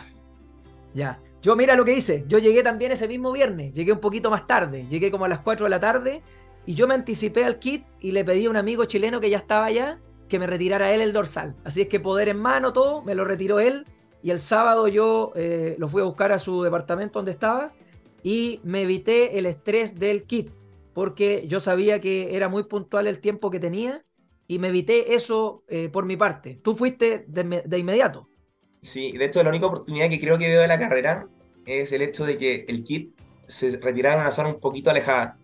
[0.93, 1.19] Ya.
[1.41, 2.23] Yo mira lo que hice.
[2.27, 3.73] Yo llegué también ese mismo viernes.
[3.73, 4.85] Llegué un poquito más tarde.
[4.87, 6.21] Llegué como a las 4 de la tarde
[6.69, 9.37] y yo me anticipé al kit y le pedí a un amigo chileno que ya
[9.37, 11.55] estaba allá que me retirara él el dorsal.
[11.63, 13.87] Así es que poder en mano, todo, me lo retiró él.
[14.21, 17.73] Y el sábado yo eh, lo fui a buscar a su departamento donde estaba
[18.21, 20.51] y me evité el estrés del kit,
[20.93, 24.05] porque yo sabía que era muy puntual el tiempo que tenía
[24.45, 26.59] y me evité eso eh, por mi parte.
[26.61, 28.29] Tú fuiste de, de, inmediato.
[28.83, 31.27] Sí, de hecho la única oportunidad que creo que veo de la carrera
[31.65, 35.39] es el hecho de que el kit se retirara en una zona un poquito alejada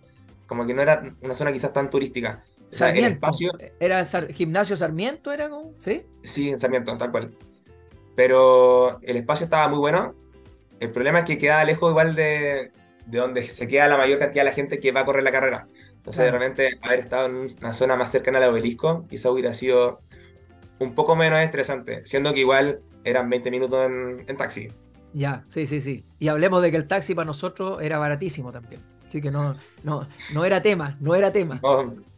[0.46, 2.44] como que no era una zona quizás tan turística.
[2.70, 3.52] O sea, el espacio...
[3.80, 4.04] ¿Era
[4.34, 5.32] gimnasio Sarmiento?
[5.32, 5.74] ¿Era como?
[5.80, 6.04] ¿Sí?
[6.24, 7.38] Sí, en Sarmiento, tal cual.
[8.16, 10.16] Pero el espacio estaba muy bueno.
[10.80, 12.72] El problema es que quedaba lejos igual de,
[13.06, 15.32] de donde se queda la mayor cantidad de la gente que va a correr la
[15.32, 15.68] carrera.
[15.96, 20.02] Entonces, de repente, haber estado en una zona más cercana al obelisco, quizá hubiera sido
[20.80, 24.72] un poco menos estresante, siendo que igual eran 20 minutos en, en taxi.
[25.14, 26.04] Ya, sí, sí, sí.
[26.20, 28.82] Y hablemos de que el taxi para nosotros era baratísimo también.
[29.08, 31.62] Así que no, no, no era tema, no era tema.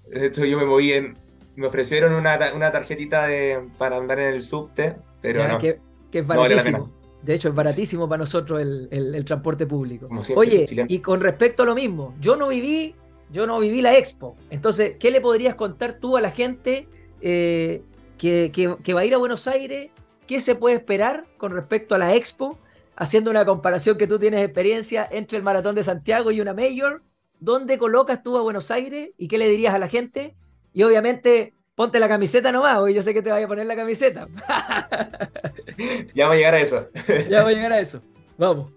[0.08, 1.18] de hecho, yo me moví en.
[1.56, 5.58] Me ofrecieron una, una tarjetita de, para andar en el subte, pero no.
[5.58, 5.80] Que,
[6.12, 6.92] es baratísimo.
[7.24, 10.08] de hecho, es baratísimo para nosotros el, el, transporte público.
[10.36, 12.96] Oye, y con respecto a lo mismo, yo no viví,
[13.32, 14.36] yo no viví la expo.
[14.52, 16.88] Entonces, ¿qué le podrías contar tú a la gente
[17.22, 17.82] eh,
[18.18, 19.90] que, que va a ir a Buenos Aires?
[20.28, 22.60] ¿Qué se puede esperar con respecto a la expo?
[22.98, 27.04] Haciendo una comparación que tú tienes experiencia entre el Maratón de Santiago y una Mayor,
[27.40, 30.36] ¿dónde colocas tú a Buenos Aires y qué le dirías a la gente?
[30.74, 33.76] Y obviamente, ponte la camiseta nomás, porque yo sé que te vaya a poner la
[33.76, 34.28] camiseta.
[36.16, 36.90] ya va a llegar a eso.
[37.30, 38.02] ya va a llegar a eso.
[38.36, 38.72] Vamos.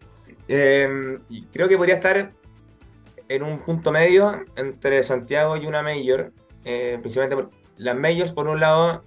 [0.49, 1.19] Em,
[1.51, 2.33] creo que podría estar
[3.29, 6.33] en un punto medio entre Santiago y una Mayor,
[6.67, 9.03] eh, principalmente por, las Majors, por un lado,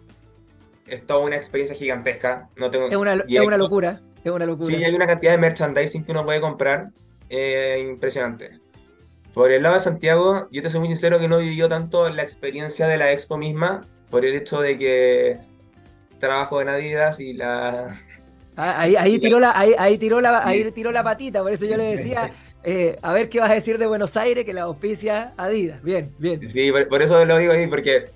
[0.88, 2.50] es toda una experiencia gigantesca.
[2.56, 4.02] No tengo, es una, es una locura.
[4.24, 4.68] Es una locura.
[4.68, 6.90] Sí, hay una cantidad de merchandising que uno puede comprar
[7.30, 8.60] eh, impresionante.
[9.34, 12.22] Por el lado de Santiago, yo te soy muy sincero que no vivió tanto la
[12.22, 15.40] experiencia de la expo misma, por el hecho de que
[16.20, 18.00] trabajo en Adidas y la...
[18.56, 21.86] Ah, ahí, tiró la, ahí, tiró la, ahí tiró la patita, por eso yo le
[21.86, 22.32] decía,
[22.64, 25.82] eh, a ver qué vas a decir de Buenos Aires, que la auspicia Adidas.
[25.82, 26.48] Bien, bien.
[26.48, 28.12] Sí, por, eso lo digo ahí, porque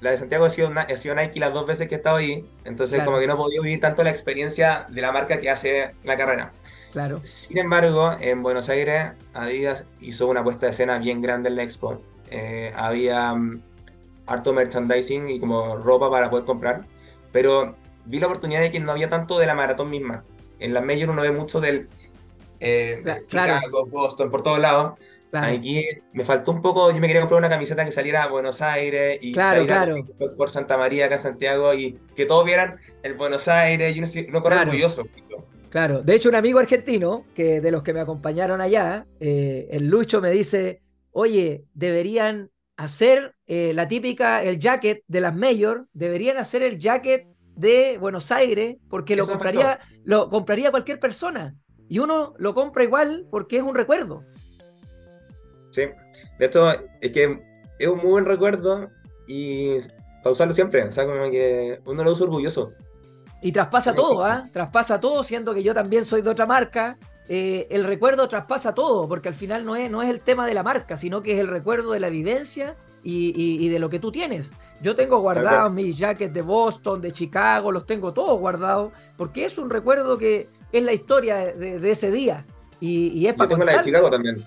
[0.00, 2.48] la de Santiago ha sido, ha sido Nike las dos veces que he estado ahí,
[2.64, 5.94] entonces como que no he podido vivir tanto la experiencia de la marca que hace
[6.04, 6.52] la carrera.
[6.92, 7.20] Claro.
[7.22, 11.62] Sin embargo, en Buenos Aires, Adidas hizo una puesta de escena bien grande en la
[11.62, 12.00] expo.
[12.30, 13.62] Eh, había mm,
[14.26, 16.86] harto merchandising y como ropa para poder comprar,
[17.30, 20.24] pero vi la oportunidad de que no había tanto de la maratón misma.
[20.58, 21.88] En la Major uno ve mucho del
[22.58, 24.98] eh, Chicago, Boston, por todos lados,
[25.32, 28.62] Aquí me faltó un poco, yo me quería comprar una camiseta que saliera a Buenos
[28.62, 30.04] Aires y claro, claro.
[30.36, 34.42] Por, Santa María, acá Santiago, y que todos vieran el Buenos Aires, y uno, uno
[34.42, 35.06] corre orgulloso.
[35.70, 39.88] Claro, de hecho un amigo argentino, que de los que me acompañaron allá, eh, el
[39.88, 46.38] Lucho me dice, oye, deberían hacer eh, la típica, el jacket de las Mayor, deberían
[46.38, 51.54] hacer el jacket de Buenos Aires, porque lo compraría, lo compraría cualquier persona.
[51.88, 54.24] Y uno lo compra igual porque es un recuerdo.
[55.70, 55.82] Sí,
[56.38, 57.40] de hecho, es que
[57.78, 58.90] es un muy buen recuerdo
[59.26, 59.78] y
[60.22, 62.72] para usarlo siempre, o sea, como que uno lo usa orgulloso.
[63.42, 64.48] Y traspasa todo, ¿ah?
[64.52, 66.98] Traspasa todo, siendo que yo también soy de otra marca.
[67.26, 70.52] Eh, el recuerdo traspasa todo, porque al final no es, no es el tema de
[70.52, 74.12] la marca, sino que es el recuerdo de la vivencia y, de lo que tú
[74.12, 74.52] tienes.
[74.82, 79.56] Yo tengo guardados mis jackets de Boston, de Chicago, los tengo todos guardados, porque es
[79.56, 82.44] un recuerdo que es la historia de, ese día.
[82.78, 84.44] Y, es para Yo tengo la de Chicago también.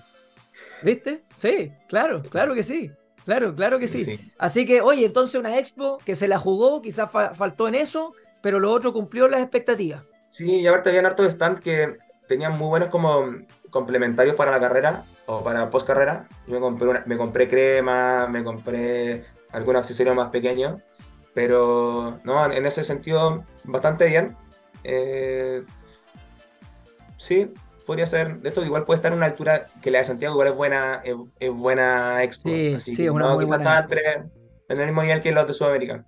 [0.84, 1.24] ¿Viste?
[1.34, 2.90] Sí, claro, claro que sí.
[3.24, 4.20] Claro, claro que sí.
[4.38, 8.60] Así que, oye, entonces una expo que se la jugó, quizás faltó en eso, pero
[8.60, 10.02] lo otro cumplió las expectativas.
[10.28, 11.94] Sí, y aparte habían hartos stand que
[12.28, 13.24] tenían muy buenos como
[13.70, 16.28] complementarios para la carrera o para post carrera.
[16.46, 20.82] Yo me compré, me compré crema, me compré algún accesorio más pequeño,
[21.32, 24.36] pero no, en ese sentido, bastante bien.
[24.82, 25.64] Eh,
[27.16, 27.50] sí,
[27.86, 30.48] podría ser, de esto igual puede estar en una altura que la de Santiago igual
[30.48, 31.02] es buena,
[31.38, 32.48] es, buena expo.
[32.48, 33.86] Sí, Así sí, es una muy buena
[34.68, 36.04] en el mismo nivel que los de Sudamérica.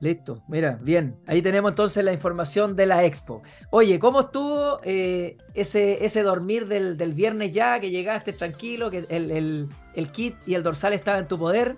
[0.00, 1.16] Listo, mira, bien.
[1.26, 3.42] Ahí tenemos entonces la información de la expo.
[3.70, 9.06] Oye, ¿cómo estuvo eh, ese, ese dormir del, del, viernes ya, que llegaste tranquilo, que
[9.08, 11.76] el, el, el, kit y el dorsal estaban en tu poder?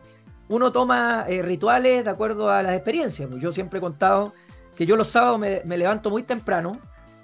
[0.48, 3.28] Uno toma eh, rituales de acuerdo a las experiencias.
[3.38, 4.32] Yo siempre he contado
[4.76, 6.80] que yo los sábados me, me levanto muy temprano,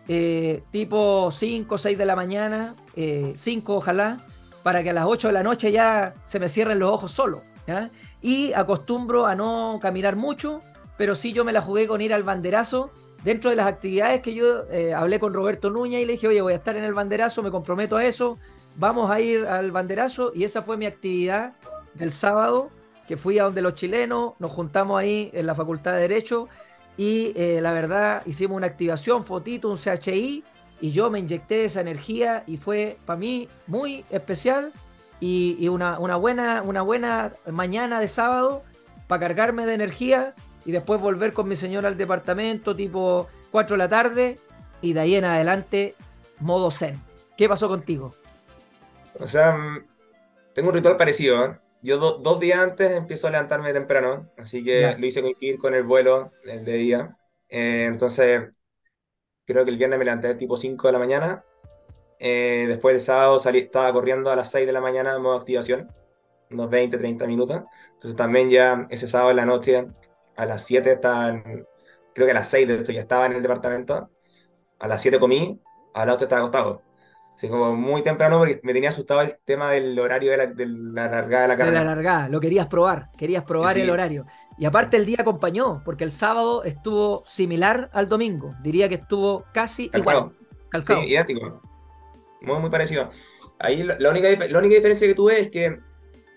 [0.09, 4.27] eh, tipo 5 o 6 de la mañana, 5 eh, ojalá,
[4.63, 7.43] para que a las 8 de la noche ya se me cierren los ojos solo.
[8.21, 10.63] Y acostumbro a no caminar mucho,
[10.97, 12.91] pero sí yo me la jugué con ir al banderazo.
[13.25, 16.43] Dentro de las actividades que yo eh, hablé con Roberto Núñez y le dije, oye,
[16.43, 18.39] voy a estar en el banderazo, me comprometo a eso,
[18.77, 20.33] vamos a ir al banderazo.
[20.35, 21.53] Y esa fue mi actividad
[21.95, 22.71] del sábado,
[23.07, 26.49] que fui a donde los chilenos, nos juntamos ahí en la Facultad de Derecho
[26.97, 30.45] y eh, la verdad, hicimos una activación, fotito, un CHI,
[30.81, 34.73] y yo me inyecté esa energía y fue para mí muy especial
[35.21, 38.65] y, una, una, buena, una buena mañana de sábado
[39.07, 43.79] para cargarme de energía y después volver con mi señora al departamento tipo 4 de
[43.79, 44.39] la tarde
[44.81, 45.95] y de ahí en adelante
[46.41, 47.01] modo zen.
[47.37, 48.13] ¿Qué pasó contigo?
[49.21, 49.87] O sea, mm,
[50.53, 51.45] tengo un ritual parecido.
[51.45, 51.59] ¿eh?
[51.83, 55.83] Yo dos días antes empiezo a levantarme temprano, así que lo hice coincidir con el
[55.83, 57.17] vuelo el de día.
[57.49, 58.51] Eh, entonces,
[59.45, 61.45] creo que el viernes me levanté tipo 5 de la mañana.
[62.21, 65.37] Eh, después el sábado salí, estaba corriendo a las 6 de la mañana en modo
[65.37, 65.93] activación,
[66.51, 67.63] unos 20, 30 minutos.
[67.95, 69.87] Entonces también ya ese sábado en la noche,
[70.37, 71.67] a las 7 estaban,
[72.15, 74.11] creo que a las 6 de esto ya estaba en el departamento.
[74.79, 75.61] A las 7 comí
[75.95, 76.83] a las 8 estaba acostado.
[77.43, 80.65] Así como muy temprano porque me tenía asustado el tema del horario de la, de
[80.65, 81.81] la largada de la carrera.
[81.81, 84.27] De la largada, lo querías probar, querías probar el horario.
[84.59, 88.55] Y aparte el día acompañó, porque el sábado estuvo similar al domingo.
[88.63, 90.31] Diría que estuvo casi igual.
[90.69, 91.01] Calcado.
[91.01, 91.61] Sí, idéntico.
[92.43, 93.11] Muy, muy parecido.
[93.59, 95.81] Ahí la, única, la única diferencia que tuve es que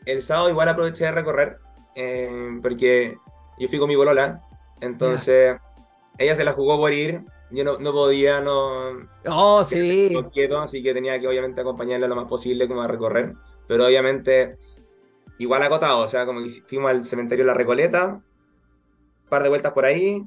[0.08, 1.60] el sábado igual aproveché de recorrer,
[1.94, 3.16] eh, porque
[3.60, 4.42] yo fui con mi bolola,
[4.82, 5.56] entonces
[6.18, 9.08] ella se la jugó por ir, yo no, no podía, no...
[9.28, 10.16] Oh, sí.
[10.34, 13.34] Quieto, así que tenía que obviamente acompañarla lo más posible como a recorrer,
[13.68, 14.58] pero obviamente
[15.38, 18.22] igual acotado, o sea, como que fuimos al cementerio La Recoleta,
[19.24, 20.26] un par de vueltas por ahí,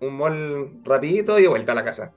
[0.00, 2.12] un mall rapidito y vuelta a la casa.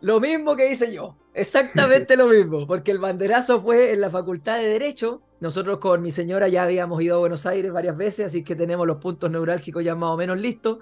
[0.00, 4.58] Lo mismo que hice yo, exactamente lo mismo, porque el banderazo fue en la Facultad
[4.58, 5.22] de Derecho.
[5.38, 8.86] Nosotros con mi señora ya habíamos ido a Buenos Aires varias veces, así que tenemos
[8.86, 10.78] los puntos neurálgicos ya más o menos listos.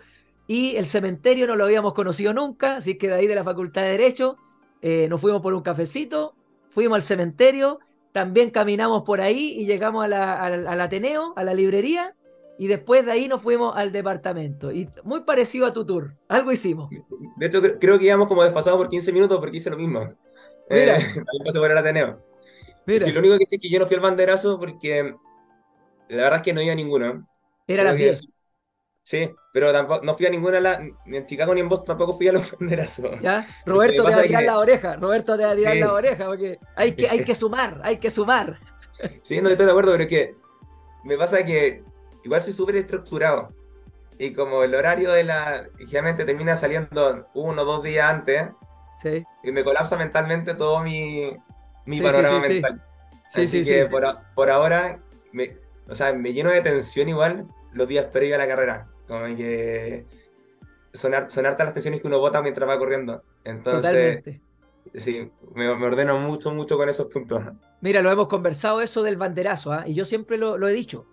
[0.50, 3.82] Y el cementerio no lo habíamos conocido nunca, así que de ahí de la Facultad
[3.82, 4.36] de Derecho
[4.82, 6.34] eh, nos fuimos por un cafecito,
[6.70, 7.78] fuimos al cementerio,
[8.10, 12.16] también caminamos por ahí y llegamos al Ateneo, a la librería,
[12.58, 14.72] y después de ahí nos fuimos al departamento.
[14.72, 16.16] Y muy parecido a tu tour.
[16.26, 16.90] Algo hicimos.
[17.36, 20.00] De hecho, creo que íbamos como desfasados por 15 minutos porque hice lo mismo.
[20.68, 20.98] Mira.
[20.98, 22.20] Eh, pasé por el Ateneo.
[22.86, 23.06] Mira.
[23.06, 25.14] lo único que sé es que yo no fui al banderazo porque
[26.08, 27.28] la verdad es que no iba a ninguno.
[27.68, 28.26] Era la fiesta.
[29.02, 32.16] Sí, pero tampoco, no fui a ninguna, la, ni en Chicago ni en Boston tampoco
[32.16, 33.20] fui a los banderazos.
[33.20, 33.46] ¿Ya?
[33.66, 36.58] Roberto te va a tirar la oreja, Roberto te va a tirar la oreja, porque
[36.76, 38.60] hay que, hay que sumar, hay que sumar.
[39.22, 40.36] Sí, no estoy de acuerdo, pero es que
[41.04, 41.82] me pasa que
[42.24, 43.54] igual soy súper estructurado.
[44.18, 45.66] Y como el horario de la.
[45.78, 48.50] Generalmente termina saliendo uno o dos días antes.
[49.02, 49.24] Sí.
[49.42, 51.34] Y me colapsa mentalmente todo mi,
[51.86, 52.84] mi panorama mental.
[53.32, 55.00] Así que por, por, ahora,
[55.32, 55.56] me,
[55.88, 58.88] o sea, me lleno de tensión igual los días previos a la carrera.
[59.06, 60.06] Como que
[60.92, 63.22] sonar, sonarte las tensiones que uno bota mientras va corriendo.
[63.44, 64.22] Entonces,
[64.94, 67.42] sí, me, ordeno mucho, mucho con esos puntos.
[67.80, 69.84] Mira, lo hemos conversado eso del banderazo, ¿ah?
[69.86, 71.06] y yo siempre lo, lo, he dicho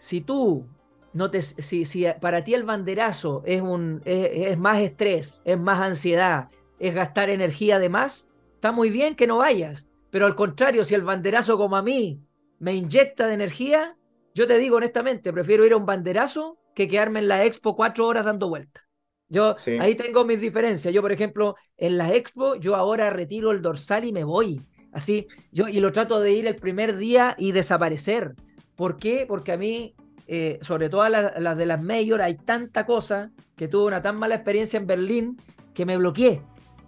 [0.00, 0.66] si tú
[1.12, 5.78] no te, si, si para ti el banderazo es, un, es, más estrés, es más
[5.80, 9.88] ansiedad, es gastar energía de más, está muy bien que no vayas.
[10.10, 12.24] Pero al contrario, si el banderazo como a mí
[12.58, 13.96] me inyecta de energía,
[14.34, 18.06] yo te digo honestamente, prefiero ir a un banderazo que quedarme en la expo cuatro
[18.06, 18.84] horas dando vueltas.
[19.28, 20.92] Yo ahí tengo mis diferencias.
[20.92, 24.60] Yo, por ejemplo, en la expo, yo ahora retiro el dorsal y me voy.
[24.92, 28.34] Así, yo y lo trato de ir el primer día y desaparecer.
[28.74, 29.26] ¿Por qué?
[29.28, 29.94] Porque a mí,
[30.26, 34.34] eh, sobre todo las, de las mayor, hay tanta cosa que tuve una tan mala
[34.34, 35.36] experiencia en Berlín
[35.74, 36.42] que me bloqueé.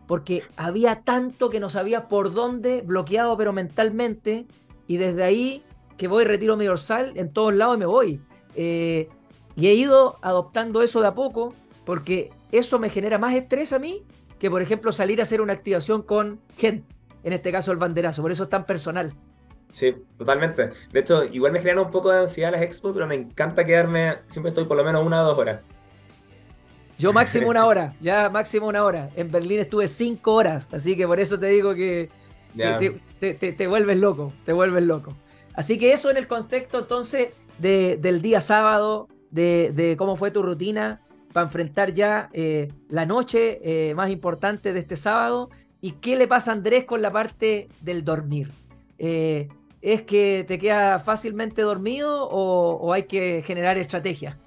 [0.09, 4.47] Porque había tanto que no sabía por dónde, bloqueado pero mentalmente.
[4.89, 5.63] Y desde ahí
[5.97, 8.21] que voy, retiro mi dorsal en todos lados y me voy.
[8.55, 9.09] Eh,
[9.57, 13.79] y he ido adoptando eso de a poco porque eso me genera más estrés a
[13.79, 14.05] mí
[14.39, 16.93] que, por ejemplo, salir a hacer una activación con gente.
[17.25, 18.23] En este caso, el banderazo.
[18.23, 19.13] Por eso es tan personal.
[19.73, 20.71] Sí, totalmente.
[20.93, 24.17] De hecho, igual me crean un poco de ansiedad las expos, pero me encanta quedarme,
[24.29, 25.61] siempre estoy por lo menos una o dos horas.
[26.99, 29.09] Yo máximo una hora, ya máximo una hora.
[29.17, 32.11] En Berlín estuve cinco horas, así que por eso te digo que
[32.55, 35.15] te, vuelves loco, te vuelves loco.
[35.55, 41.01] Así que eso en el contexto entonces del día sábado, de, cómo fue tu rutina
[41.33, 46.29] para enfrentar ya eh, la noche eh, más importante de este sábado y qué le
[46.29, 48.51] pasa a Andrés con la parte del dormir.
[48.99, 49.49] Eh,
[49.81, 54.39] ¿Es que te queda fácilmente dormido o, hay que generar estrategia?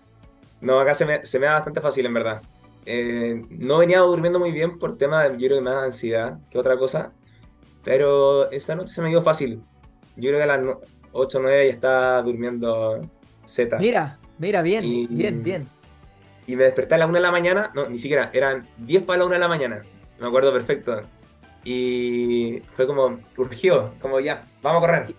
[0.62, 2.42] No, acá se me, se da bastante fácil, en verdad.
[3.50, 7.12] No venía durmiendo muy bien por tema de, yo creo más ansiedad que otra cosa,
[7.84, 9.62] pero esta noche se me dio fácil.
[10.16, 10.78] Yo creo que a las
[11.16, 13.02] 8 o 9 ya estaba durmiendo
[13.46, 13.78] Z.
[13.80, 15.68] Mira, mira, bien, bien, bien.
[16.48, 19.20] Y me desperté a las 1 de la mañana, no, ni siquiera, eran 10 para
[19.20, 19.82] la 1 de la mañana.
[20.20, 21.02] Me acuerdo perfecto.
[21.64, 25.16] Y fue como, urgió, como ya, vamos a correr.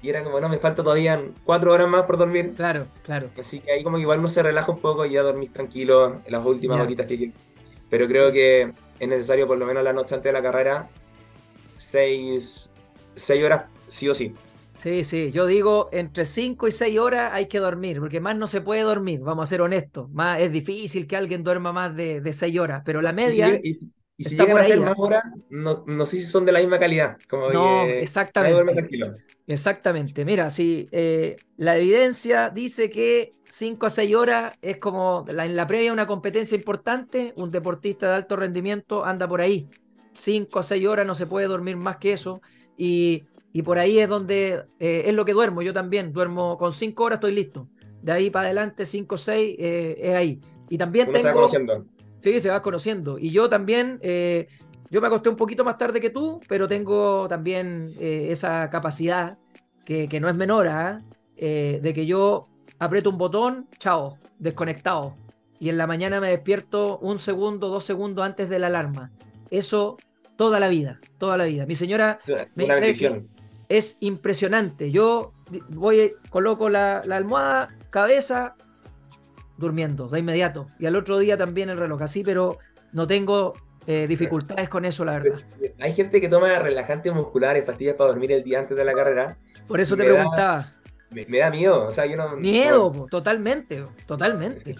[0.00, 2.54] Y era como, no, me falta todavía cuatro horas más por dormir.
[2.56, 3.30] Claro, claro.
[3.38, 6.20] Así que ahí como que igual uno se relaja un poco y ya dormís tranquilo
[6.24, 7.32] en las últimas horitas que.
[7.90, 10.88] Pero creo que es necesario por lo menos la noche antes de la carrera,
[11.78, 12.72] seis,
[13.14, 14.34] seis horas sí o sí.
[14.78, 18.46] Sí, sí, yo digo entre cinco y seis horas hay que dormir, porque más no
[18.46, 20.08] se puede dormir, vamos a ser honestos.
[20.10, 23.60] Más, es difícil que alguien duerma más de, de seis horas, pero la media...
[24.20, 26.80] Y si llegan a ser más horas, no, no, sé si son de la misma
[26.80, 27.16] calidad.
[27.28, 29.16] Como no, exactamente.
[29.46, 30.24] Exactamente.
[30.24, 35.68] Mira, si eh, la evidencia dice que 5 a 6 horas es como en la
[35.68, 39.68] previa una competencia importante, un deportista de alto rendimiento anda por ahí.
[40.14, 42.42] 5 a 6 horas no se puede dormir más que eso.
[42.76, 45.62] Y, y por ahí es donde eh, es lo que duermo.
[45.62, 47.68] Yo también duermo con 5 horas, estoy listo.
[48.02, 50.40] De ahí para adelante, 5 o 6 es ahí.
[50.68, 51.48] Y también tengo.
[51.48, 51.58] Se
[52.20, 53.18] Sí, se va conociendo.
[53.18, 54.48] Y yo también, eh,
[54.90, 59.36] Yo me acosté un poquito más tarde que tú, pero tengo también eh, esa capacidad,
[59.84, 61.02] que, que, no es menor, ¿ah?
[61.36, 61.78] ¿eh?
[61.82, 65.14] de que yo aprieto un botón, chao, desconectado.
[65.60, 69.10] Y en la mañana me despierto un segundo, dos segundos antes de la alarma.
[69.50, 69.98] Eso
[70.36, 71.66] toda la vida, toda la vida.
[71.66, 72.18] Mi señora
[72.54, 73.26] me dice
[73.68, 74.90] es impresionante.
[74.90, 75.32] Yo
[75.68, 78.54] voy, coloco la, la, almohada, cabeza,
[79.56, 80.68] durmiendo de inmediato.
[80.78, 82.58] Y al otro día también el reloj, así, pero
[82.92, 83.54] no tengo
[83.86, 85.40] eh, dificultades con eso, la verdad.
[85.80, 89.38] Hay gente que toma relajantes musculares, pastillas para dormir el día antes de la carrera.
[89.66, 90.74] Por eso te preguntaba.
[91.10, 92.36] me, da miedo, o sea, yo no...
[92.36, 94.76] Miedo, totalmente, totalmente.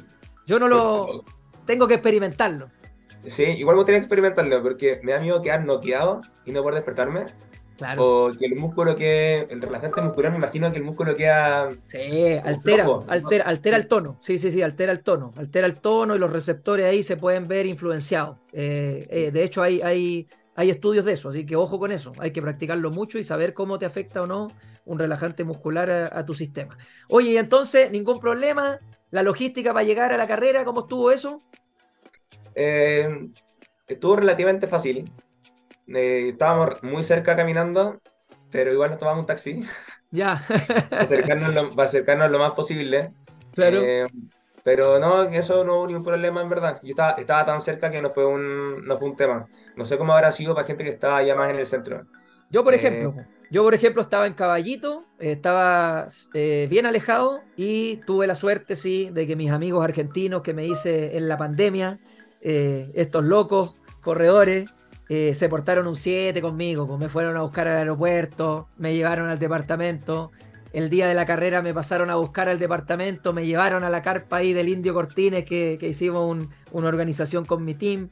[0.46, 1.24] Yo no lo...
[1.66, 2.70] Tengo que experimentarlo.
[3.24, 7.24] Sí, igual me gustaría experimentarlo porque me da miedo quedar noqueado y no poder despertarme.
[7.98, 9.46] O que el músculo que.
[9.50, 11.70] El relajante muscular, me imagino que el músculo queda.
[11.86, 14.18] Sí, altera, altera, altera el tono.
[14.20, 15.32] Sí, sí, sí, altera el tono.
[15.36, 18.38] Altera el tono y los receptores ahí se pueden ver influenciados.
[18.52, 22.12] Eh, eh, de hecho, hay, hay, hay estudios de eso, así que ojo con eso.
[22.18, 24.48] Hay que practicarlo mucho y saber cómo te afecta o no
[24.88, 26.78] un relajante muscular a, tu sistema.
[27.08, 28.80] Oye, y entonces, ningún problema.
[29.10, 31.42] La logística para llegar a la carrera, ¿cómo estuvo eso?
[32.54, 33.28] Eh,
[33.86, 35.10] estuvo relativamente fácil.
[35.94, 38.00] Eh, estábamos muy cerca caminando,
[38.50, 39.64] pero igual nos tomamos un taxi.
[40.10, 40.42] Ya.
[40.90, 43.12] para, acercarnos lo, acercarnos lo más posible.
[43.52, 43.80] Claro.
[43.82, 44.06] Eh,
[44.64, 46.80] pero no, eso no hubo ningún problema en verdad.
[46.82, 49.46] Yo estaba, estaba tan cerca que no fue, un, no fue un tema.
[49.76, 52.06] No sé cómo habrá sido para gente que estaba ya más en el centro.
[52.50, 53.14] Yo, por ejemplo,
[53.50, 59.26] yo, por ejemplo, estaba en Caballito, estaba bien alejado y tuve la suerte, sí, de
[59.26, 61.98] que mis amigos argentinos que me hice en la pandemia,
[62.40, 64.70] eh, estos locos corredores,
[65.08, 69.28] eh, se portaron un 7 conmigo, pues me fueron a buscar al aeropuerto, me llevaron
[69.28, 70.30] al departamento.
[70.72, 74.02] El día de la carrera me pasaron a buscar al departamento, me llevaron a la
[74.02, 78.10] carpa ahí del Indio Cortines, que, hicimos una organización con mi team.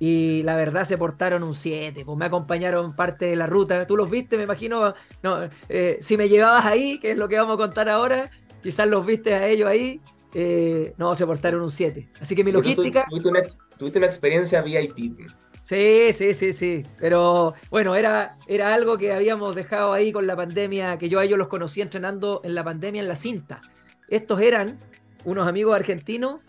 [0.00, 3.86] Y la verdad se portaron un 7, pues me acompañaron parte de la ruta.
[3.86, 4.94] Tú los viste, me imagino.
[5.22, 8.30] No, eh, si me llevabas ahí, que es lo que vamos a contar ahora,
[8.62, 10.00] quizás los viste a ellos ahí.
[10.34, 12.08] Eh, no, se portaron un 7.
[12.20, 13.06] Así que mi logística.
[13.08, 13.42] Tuviste una,
[13.76, 15.28] tuviste una experiencia VIP.
[15.68, 16.86] Sí, sí, sí, sí.
[16.98, 21.24] Pero bueno, era, era algo que habíamos dejado ahí con la pandemia, que yo a
[21.24, 23.60] ellos los conocí entrenando en la pandemia en la cinta.
[24.08, 24.80] Estos eran
[25.26, 26.40] unos amigos argentinos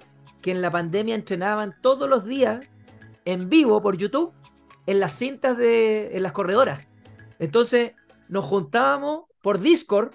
[0.42, 2.66] que en la pandemia entrenaban todos los días
[3.26, 4.32] en vivo por YouTube
[4.86, 6.88] en las cintas de en las corredoras.
[7.40, 7.92] Entonces
[8.30, 10.14] nos juntábamos por Discord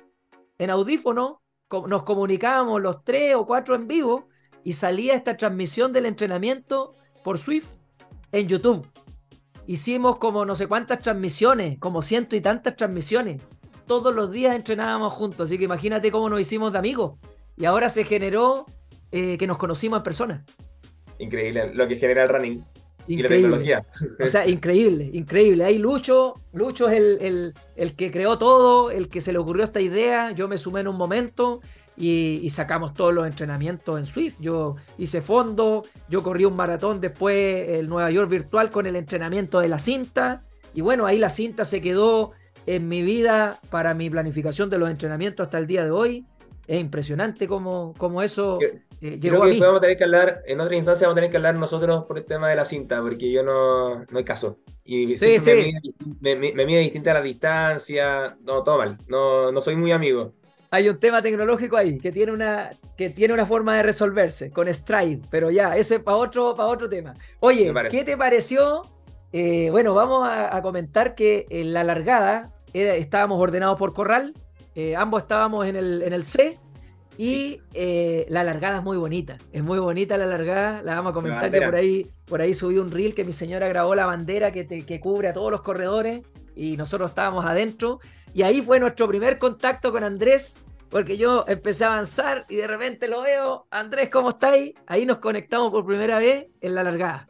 [0.56, 1.42] en audífono,
[1.88, 4.30] nos comunicábamos los tres o cuatro en vivo
[4.62, 7.73] y salía esta transmisión del entrenamiento por Swift
[8.34, 8.86] en YouTube.
[9.66, 13.40] Hicimos como no sé cuántas transmisiones, como ciento y tantas transmisiones.
[13.86, 17.18] Todos los días entrenábamos juntos, así que imagínate cómo nos hicimos de amigos.
[17.56, 18.66] Y ahora se generó
[19.12, 20.44] eh, que nos conocimos en persona.
[21.18, 22.64] Increíble, lo que genera el running.
[23.06, 23.86] Y la tecnología.
[24.18, 25.64] O sea, increíble, increíble.
[25.64, 29.62] Ahí Lucho, Lucho es el, el, el, que creó todo, el que se le ocurrió
[29.62, 30.32] esta idea.
[30.32, 31.60] Yo me sumé en un momento
[31.96, 34.36] y, sacamos todos los entrenamientos en Swift.
[34.40, 39.60] Yo hice fondo, yo corrí un maratón después el Nueva York virtual con el entrenamiento
[39.60, 40.42] de la cinta.
[40.72, 42.32] Y bueno, ahí la cinta se quedó
[42.66, 46.26] en mi vida para mi planificación de los entrenamientos hasta el día de hoy.
[46.66, 49.80] Es impresionante cómo, cómo eso eh, llegó creo que a mí.
[49.80, 52.48] tener que hablar, en otra instancia vamos a tener que hablar nosotros por el tema
[52.48, 54.58] de la cinta, porque yo no, no hay caso.
[54.82, 55.74] Y sí, sí.
[56.20, 60.32] Me, mide, me, distinta la distancia, no, todo mal, no, no soy muy amigo
[60.74, 64.72] hay un tema tecnológico ahí que tiene una, que tiene una forma de resolverse con
[64.72, 67.14] Stride, pero ya, ese para otro, para otro tema.
[67.38, 68.82] Oye, ¿qué te pareció?
[69.32, 74.34] Eh, bueno, vamos a, comentar que en la largada estábamos ordenados por corral,
[74.74, 76.58] eh, ambos estábamos en el, en el C.
[77.16, 81.14] Y eh, la largada es muy bonita, es muy bonita la largada, la vamos a
[81.14, 84.50] comentar que por ahí, por ahí subí un reel que mi señora grabó la bandera
[84.50, 86.22] que, que cubre a todos los corredores
[86.56, 88.00] y nosotros estábamos adentro.
[88.34, 90.56] Y ahí fue nuestro primer contacto con Andrés,
[90.90, 94.74] porque yo empecé a avanzar y de repente lo veo, Andrés, ¿cómo estáis?
[94.88, 97.28] Ahí nos conectamos por primera vez en la largada.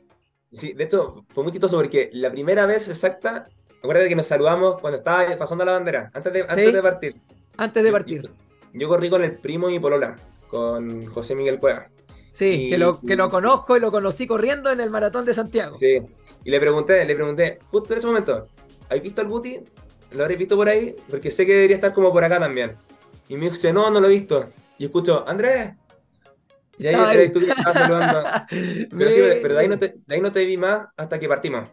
[0.50, 3.46] Sí, de hecho fue muy chistoso porque la primera vez exacta,
[3.82, 7.16] acuérdate que nos saludamos cuando estaba pasando la bandera, antes de, antes de partir.
[7.58, 8.30] Antes de partir.
[8.72, 10.16] Yo, corrí con el primo y Polola,
[10.48, 11.88] con José Miguel Cueva.
[12.32, 15.76] Sí, que, lo, que lo conozco y lo conocí corriendo en el maratón de Santiago.
[15.78, 16.00] Sí,
[16.44, 18.48] y le pregunté, le pregunté, justo en ese momento,
[18.88, 19.60] ¿has visto al Buti?
[20.14, 20.94] ¿Lo habréis visto por ahí?
[21.10, 22.72] Porque sé que debería estar como por acá también.
[23.28, 24.50] Y me dice, no, no lo he visto.
[24.78, 25.72] Y escucho, Andrés.
[26.78, 27.30] Y ahí, ahí.
[27.30, 28.24] tú estabas saludando.
[28.98, 31.28] pero, sí, pero de, ahí no te, de ahí no te vi más hasta que
[31.28, 31.68] partimos.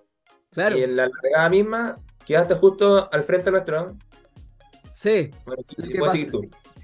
[0.51, 0.77] Claro.
[0.77, 3.97] Y en la largada misma quedaste justo al frente nuestro.
[4.93, 5.31] Sí.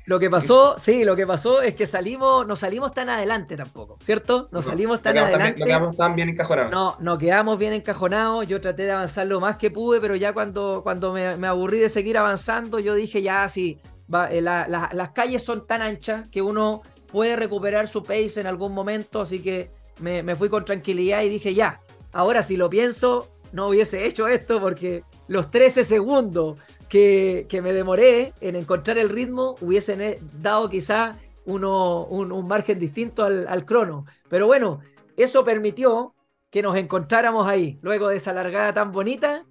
[0.08, 3.98] Lo que pasó, sí, lo que pasó es que salimos, no salimos tan adelante tampoco,
[4.00, 4.48] ¿cierto?
[4.54, 5.60] No, salimos tan adelante.
[5.60, 6.72] no quedamos tan bien encajonados.
[6.72, 8.48] No, no quedamos bien encajonados.
[8.48, 11.90] Yo traté de avanzar lo más que pude, pero ya cuando, cuando me, aburrí de
[11.90, 13.82] seguir avanzando, yo dije ya, sí,
[14.32, 19.20] eh, las calles son tan anchas que uno puede recuperar su pace en algún momento,
[19.20, 21.82] así que me, me fui con tranquilidad y dije ya,
[22.14, 26.58] ahora si lo pienso, no hubiese hecho esto porque los 13 segundos
[26.90, 33.24] que, me demoré en encontrar el ritmo hubiesen eh, dado quizá uno, un, margen distinto
[33.24, 34.06] al, crono.
[34.30, 34.80] Pero bueno,
[35.16, 36.14] eso permitió
[36.50, 39.46] que nos encontráramos ahí, luego de esa largada tan bonita.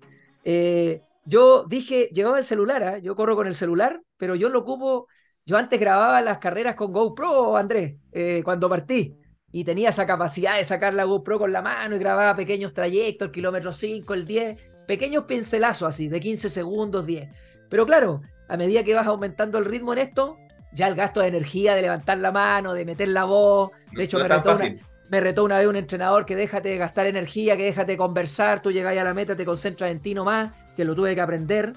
[0.45, 2.99] Eh, yo dije, llevaba el celular, ¿ah?
[2.99, 5.09] yo corro con el celular, pero yo lo ocupo,
[5.45, 9.16] yo antes grababa las carreras con GoPro, Andrés, eh, cuando partí,
[9.51, 13.26] y tenía esa capacidad de sacar la GoPro con la mano y grababa pequeños trayectos,
[13.26, 17.28] el kilómetro 5, el 10, pequeños pincelazos así, de 15 segundos, 10.
[17.68, 20.39] Pero claro, a medida que vas aumentando el ritmo en esto,
[20.72, 24.18] ya el gasto de energía, de levantar la mano, de meter la voz, de hecho
[24.18, 24.76] me, retó una,
[25.09, 28.61] me, retó una, vez un entrenador que déjate de gastar energía, que déjate de conversar,
[28.61, 31.74] tú llegas a la meta, te concentras en ti nomás, que lo tuve que aprender.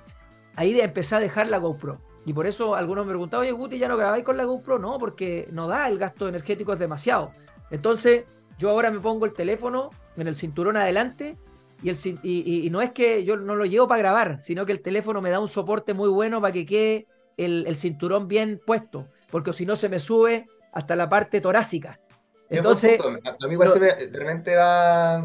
[0.55, 2.01] Ahí de empecé a dejar la GoPro.
[2.26, 4.78] Y por eso algunos me preguntaban, oye Guti, ¿ya no grabáis con la GoPro?
[4.78, 7.32] No, porque no da, el gasto energético es demasiado.
[7.72, 8.26] Entonces,
[8.57, 11.38] yo ahora me pongo el teléfono en el cinturón adelante
[11.82, 14.82] y, el, y, no es que yo no lo llevo para grabar, sino que el
[14.82, 17.07] teléfono me da un soporte muy bueno para que quede
[17.38, 21.99] el, cinturón bien puesto, porque si no se me sube hasta la parte torácica.
[22.49, 25.19] Entonces, a mí igual se me, realmente va,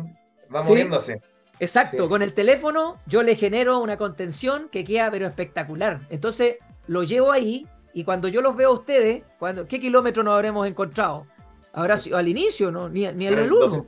[0.54, 1.20] va moviéndose.
[1.60, 6.00] Exacto, con el teléfono yo le genero una contención que queda pero espectacular.
[6.10, 10.34] Entonces lo llevo ahí y cuando yo los veo a ustedes, cuando, ¿qué kilómetro nos
[10.34, 11.26] habremos encontrado?
[11.72, 12.88] Habrá sido al inicio, ¿no?
[12.88, 13.86] Ni, ni el 1.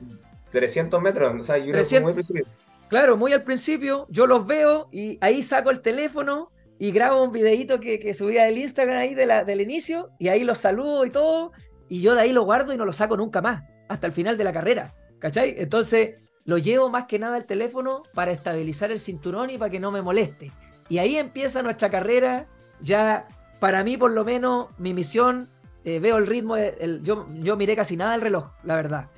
[0.57, 2.45] 300 metros, o sea, yo 300, muy al principio.
[2.89, 7.31] Claro, muy al principio, yo los veo y ahí saco el teléfono y grabo un
[7.31, 11.05] videito que, que subía del Instagram ahí de la, del inicio y ahí los saludo
[11.05, 11.51] y todo
[11.89, 14.37] y yo de ahí lo guardo y no lo saco nunca más, hasta el final
[14.37, 15.55] de la carrera, ¿cachai?
[15.57, 19.79] Entonces lo llevo más que nada al teléfono para estabilizar el cinturón y para que
[19.79, 20.51] no me moleste.
[20.89, 22.47] Y ahí empieza nuestra carrera,
[22.81, 23.27] ya
[23.59, 25.49] para mí por lo menos mi misión,
[25.83, 26.55] eh, veo el ritmo,
[27.03, 29.09] yo, yo miré casi nada del reloj, la verdad.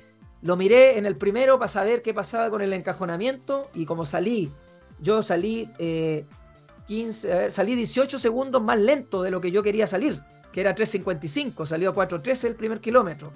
[0.42, 4.50] Lo miré en el primero para saber qué pasaba con el encajonamiento y como salí,
[4.98, 10.20] yo salí 15, eh, salí 18 segundos más lento de lo que yo quería salir,
[10.52, 13.32] que era 3.55, salió a 4.13 el primer kilómetro.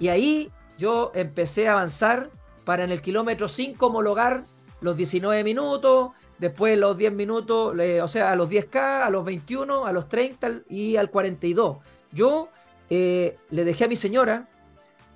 [0.00, 2.30] Y ahí yo empecé a avanzar
[2.64, 4.44] para en el kilómetro 5 homologar
[4.80, 9.86] los 19 minutos, después los 10 minutos, o sea, a los 10K, a los 21,
[9.86, 11.78] a los 30 y al 42.
[12.12, 12.48] Yo
[12.90, 14.48] eh, le dejé a mi señora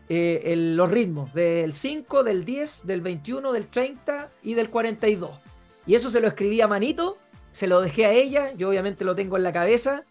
[0.09, 5.31] eh, los ritmos del 5, del 10, del 21, del 30 y del 42.
[5.87, 7.19] Y eso se lo escribí a manito,
[7.51, 10.05] se lo dejé a ella, yo obviamente lo tengo en la cabeza,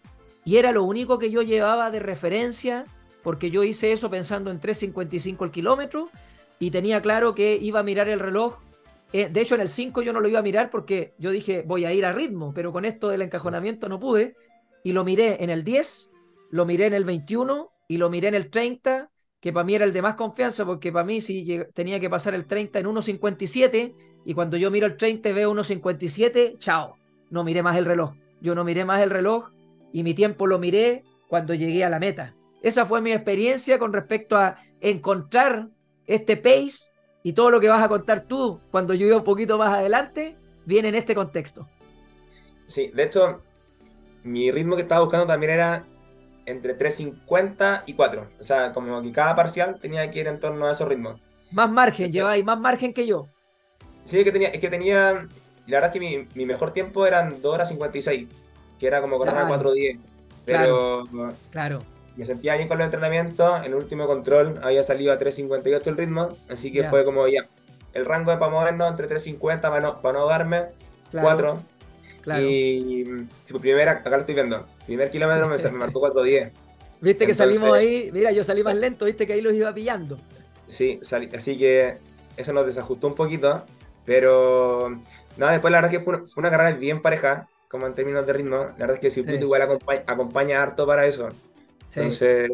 [0.44, 2.84] y era lo único que yo llevaba de referencia,
[3.22, 6.10] porque yo hice eso pensando en 3.55 el kilómetro,
[6.58, 8.58] y tenía claro que iba a mirar el reloj.
[9.12, 11.64] Eh, de hecho, en el 5 yo no lo iba a mirar porque yo dije,
[11.66, 14.36] voy a ir a ritmo, pero con esto del encajonamiento no pude,
[14.84, 16.12] y lo miré en el 10,
[16.50, 19.11] lo miré en el 21 y lo miré en el 30
[19.42, 22.32] que para mí era el de más confianza, porque para mí si tenía que pasar
[22.32, 23.92] el 30 en 1.57,
[24.24, 26.96] y cuando yo miro el 30 y veo 1.57, chao,
[27.28, 28.12] no miré más el reloj.
[28.40, 29.50] Yo no miré más el reloj
[29.92, 32.36] y mi tiempo lo miré cuando llegué a la meta.
[32.62, 35.66] Esa fue mi experiencia con respecto a encontrar
[36.06, 36.92] este pace
[37.24, 40.36] y todo lo que vas a contar tú cuando yo un poquito más adelante
[40.66, 41.68] viene en este contexto.
[42.68, 43.42] Sí, de hecho,
[44.22, 45.84] mi ritmo que estaba buscando también era
[46.46, 48.28] entre 3.50 y 4.
[48.40, 51.20] O sea, como que cada parcial tenía que ir en torno a esos ritmos.
[51.50, 53.28] Más margen, lleváis más margen que yo.
[54.04, 55.28] Sí, es que tenía, es que tenía, la
[55.66, 58.28] verdad es que mi, mejor tiempo eran 2 horas 56,
[58.78, 59.98] que era como correr a 4.10.
[60.44, 61.08] Pero
[61.50, 61.80] claro,
[62.16, 65.96] me sentía bien con los entrenamientos, en el último control había salido a 3.58 el
[65.96, 67.46] ritmo, así que fue como ya,
[67.92, 70.66] el rango de para movernos entre 3.50 para no, para no darme,
[71.12, 71.62] 4.
[72.40, 73.04] Y
[73.44, 76.52] si por primera, acá lo estoy viendo, primer kilómetro me, me marcó 4.10.
[77.00, 80.18] Viste que salimos ahí, mira, yo salí más lento, viste que ahí los iba pillando.
[80.68, 81.00] Sí,
[81.34, 81.98] así que
[82.36, 83.64] eso nos desajustó un poquito,
[84.04, 85.00] pero
[85.36, 88.32] nada, después la verdad es que fue una, carrera bien pareja, como en términos de
[88.32, 88.56] ritmo.
[88.56, 89.30] La verdad es que si sí.
[89.30, 89.62] igual
[90.06, 91.28] acompaña, harto para eso.
[91.94, 92.50] Entonces...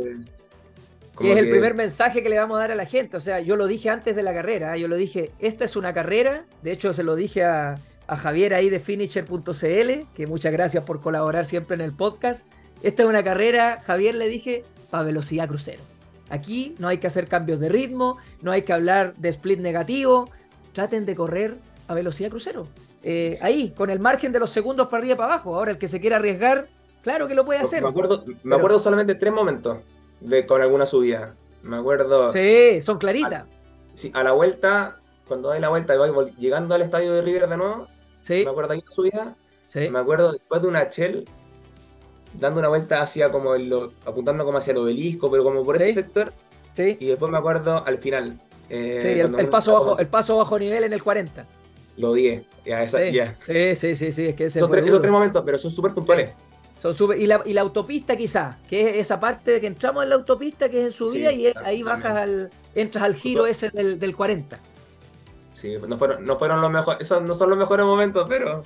[1.19, 3.17] Que es el primer mensaje que le vamos a dar a la gente.
[3.17, 4.77] O sea, yo lo dije antes de la carrera.
[4.77, 6.45] Yo lo dije, esta es una carrera.
[6.63, 7.75] De hecho, se lo dije a,
[8.09, 12.45] a Javier ahí de finisher.cl, que muchas gracias por colaborar siempre en el podcast.
[12.83, 15.83] Esta es una carrera, Javier le dije, para velocidad crucero.
[16.31, 20.29] Aquí no hay que hacer cambios de ritmo, no hay que hablar de split negativo.
[20.73, 22.67] Traten de correr a velocidad crucero.
[23.05, 25.55] Eh, ahí, con el margen de los segundos para arriba y para abajo.
[25.55, 26.67] Ahora, el que se quiera arriesgar,
[27.03, 27.83] Claro que lo puede hacer.
[27.83, 29.79] Me acuerdo, me acuerdo solamente tres momentos
[30.21, 31.35] de, con alguna subida.
[31.63, 32.33] Me acuerdo.
[32.33, 33.45] Sí, son claritas.
[33.45, 33.47] A,
[33.95, 37.49] sí, a la vuelta, cuando doy la vuelta y voy llegando al estadio de River
[37.49, 37.89] de nuevo.
[38.23, 38.45] Sí.
[38.45, 39.37] Me acuerdo ahí una subida.
[39.69, 39.89] Sí.
[39.91, 41.29] Me acuerdo después de una Shell
[42.35, 43.73] dando una vuelta hacia como el,
[44.05, 46.33] apuntando como hacia el obelisco, pero como por ese sector.
[46.73, 46.97] Sí.
[47.01, 48.41] Y después me acuerdo al final.
[48.71, 51.47] Eh, sí, el, paso bajo, el paso bajo nivel en el 40.
[51.97, 52.45] Lo 10.
[52.65, 53.19] Ya, esa, sí.
[53.47, 55.95] sí, sí, sí, sí, es que ese son tres, esos tres momentos, pero son súper
[55.95, 56.31] puntuales.
[56.81, 60.05] Son super, y, la, y la autopista quizá, que es esa parte de que entramos
[60.05, 63.71] en la autopista que es en subida y ahí bajas al, entras al giro ese
[63.71, 64.61] del, del 40.
[65.59, 68.63] Sí, no fueron, no fueron los mejores, esos no son los mejores momentos, pero...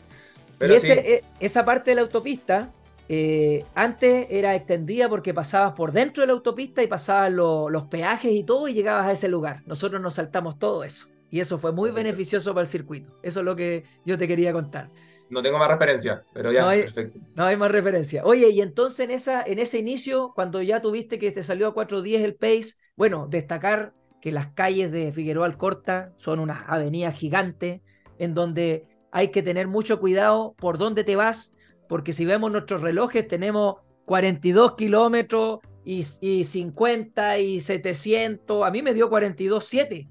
[0.59, 2.71] pero y ese, e, esa parte de la autopista
[3.09, 8.31] eh, antes era extendida porque pasabas por dentro de la autopista y pasabas los peajes
[8.31, 9.63] y todo y llegabas a ese lugar.
[9.67, 11.09] Nosotros nos saltamos todo eso.
[11.31, 13.11] Y eso fue muy beneficioso para el circuito.
[13.23, 14.91] Eso es lo que yo te quería contar.
[15.31, 17.19] No tengo más referencia, pero ya, no hay, perfecto.
[17.35, 18.23] No hay más referencia.
[18.25, 21.75] Oye, y entonces en, esa, en ese inicio, cuando ya tuviste que te salió a
[21.75, 27.81] 4.10 el pace, bueno, destacar que las calles de Figueroa Alcorta son unas avenidas gigantes
[28.19, 31.53] en donde hay que tener mucho cuidado por dónde te vas,
[31.89, 38.81] porque si vemos nuestros relojes tenemos 42 kilómetros y, y 50 y 700, a mí
[38.81, 40.09] me dio 42.7.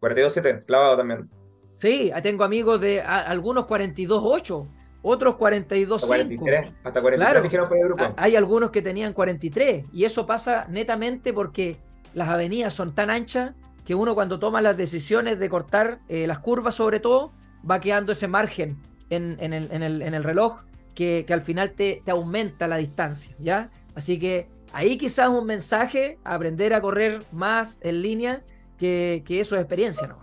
[0.00, 1.28] 42.7, clavado también.
[1.74, 4.68] Sí, tengo amigos de algunos 42.8,
[5.02, 6.74] otros 42.5.
[6.84, 8.14] Hasta 43 dijeron por el grupo.
[8.16, 11.80] Hay algunos que tenían 43 y eso pasa netamente porque
[12.14, 13.52] las avenidas son tan anchas
[13.84, 17.32] que uno cuando toma las decisiones de cortar eh, las curvas sobre todo,
[17.68, 18.76] va quedando ese margen
[19.10, 20.58] en, el, reloj
[20.94, 23.70] que, que, al final te, aumenta la distancia, ¿ya?
[23.94, 28.42] Así que ahí quizás un mensaje, aprender a correr más en línea
[28.76, 30.18] que, eso es experiencia, ¿no?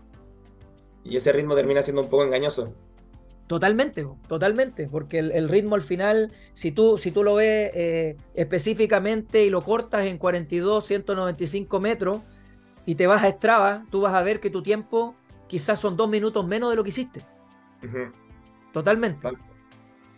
[1.03, 2.73] Y ese ritmo termina siendo un poco engañoso.
[3.48, 9.46] Totalmente, totalmente, porque el, ritmo al final, si tú, si tú lo ves eh, específicamente
[9.46, 12.22] y lo cortas en 42, 195 metros
[12.88, 15.16] y te vas a Strava, tú vas a ver que tu tiempo
[15.48, 17.22] quizás son dos minutos menos de lo que hiciste.
[18.74, 19.28] Totalmente.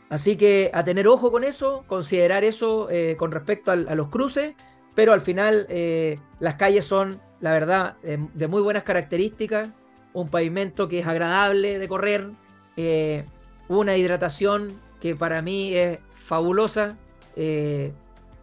[0.08, 4.56] Así que a tener ojo con eso, considerar eso eh, con respecto a los cruces,
[4.96, 9.70] pero al final eh, las calles son la verdad, de, muy buenas características,
[10.14, 12.32] un pavimento que es agradable de correr,
[12.78, 13.26] eh,
[13.68, 16.96] una hidratación que para mí es fabulosa.
[17.36, 17.92] Eh,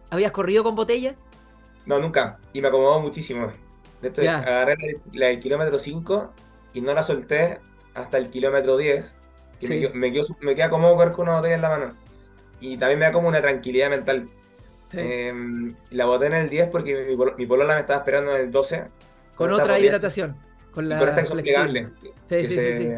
[0.09, 1.15] ¿Habías corrido con botella?
[1.85, 3.51] No, nunca, y me acomodó muchísimo.
[4.01, 4.75] De hecho, agarré
[5.13, 6.33] la, del kilómetro 5
[6.73, 7.59] y no la solté
[7.93, 9.11] hasta el kilómetro 10.
[9.61, 11.95] me, me, me queda cómodo correr con una botella en la mano.
[12.59, 14.29] Y también me da como una tranquilidad mental.
[14.93, 18.51] Em, la boté en el 10 porque mi, mi, polola me estaba esperando en el
[18.51, 18.87] 12.
[19.35, 20.35] Con otra hidratación.
[20.71, 21.89] Con la esta flexible.
[22.25, 22.89] Sí, sí, sí,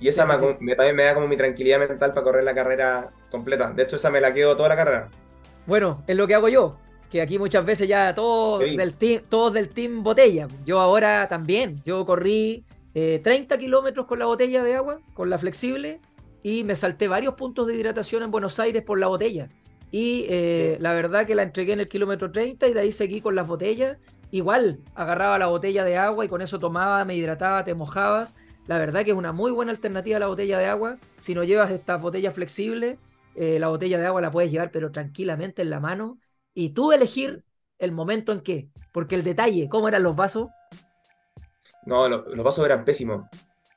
[0.00, 3.72] Y esa me, también me da como mi tranquilidad mental para correr la carrera completa.
[3.72, 5.08] De hecho, esa me la quedo toda la carrera.
[5.66, 6.78] Bueno, es lo que hago yo.
[7.10, 10.46] Que aquí muchas veces ya todos, del, team, todos del team botella.
[10.64, 11.82] Yo ahora también.
[11.84, 16.00] Yo corrí 30 eh, kilómetros con la botella de agua, con la flexible,
[16.42, 19.48] y me salté varios puntos de hidratación en Buenos Aires por la botella.
[19.90, 23.20] Y eh, la verdad que la entregué en el kilómetro 30 y de ahí seguí
[23.20, 23.96] con las botellas.
[24.30, 28.36] Igual, agarraba la botella de agua y con eso tomaba, me hidrataba, te mojabas.
[28.68, 30.98] La verdad que es una muy buena alternativa a la botella de agua.
[31.20, 32.98] Si no llevas estas botellas flexibles,
[33.34, 36.18] eh, la botella de agua la puedes llevar pero tranquilamente en la mano.
[36.54, 37.42] Y tú elegir
[37.80, 38.68] el momento en que.
[38.92, 40.48] Porque el detalle, ¿cómo eran los vasos?
[41.84, 43.24] No, los vasos eran pésimos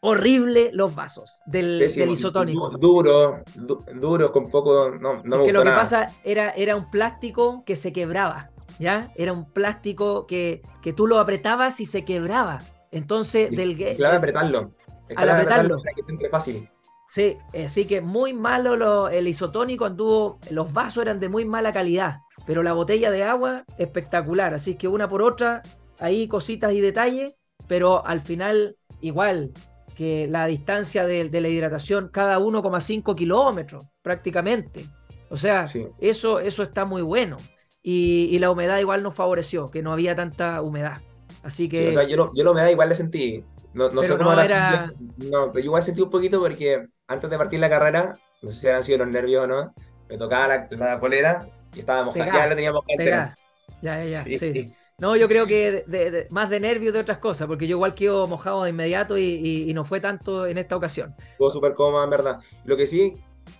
[0.02, 2.70] horrible los vasos del, isotónico.
[2.72, 4.92] Duro, duro, con poco.
[4.92, 9.12] No, no que lo que pasa era, era un plástico que se quebraba, ¿ya?
[9.16, 12.62] Era un plástico que, que tú lo apretabas y se quebraba.
[12.92, 13.78] Entonces, del.
[13.96, 14.72] Claro, apretarlo.
[15.16, 15.78] Al apretarlo.
[16.20, 16.70] que fácil.
[17.12, 20.40] Sí, así que muy malo el isotónico anduvo.
[20.50, 24.54] Los vasos eran de muy mala calidad, pero la botella de agua espectacular.
[24.54, 25.62] Así que una por otra,
[26.00, 27.34] ahí cositas y detalles,
[27.68, 29.52] pero al final, igual,
[29.94, 34.86] que la distancia de, la hidratación cada 1,5 kilómetros prácticamente.
[35.30, 35.66] O sea,
[36.00, 37.38] eso, eso está muy bueno.
[37.84, 41.02] Y, la humedad igual nos favoreció, que no había tanta humedad.
[41.44, 41.90] Así que...
[41.90, 43.44] o sea, yo, yo la humedad igual la sentí.
[43.74, 44.92] No, no sé cómo era...
[45.18, 48.60] No, pero yo igual sentí un poquito porque antes de partir la carrera, no sé
[48.60, 49.74] si eran sido los nervios o no,
[50.10, 52.26] me tocaba la, la polera y estaba mojada.
[52.26, 53.36] Ya la teníamos mojada
[53.82, 54.24] Ya, ya, ya.
[54.24, 54.74] sí.
[55.02, 58.64] No, yo creo que más de nervios de otras cosas, porque yo igual quedo mojado
[58.64, 61.16] de inmediato y, no fue tanto en esta ocasión.
[61.40, 62.40] Fue súper cómodo, en verdad.
[62.66, 63.16] Lo que sí,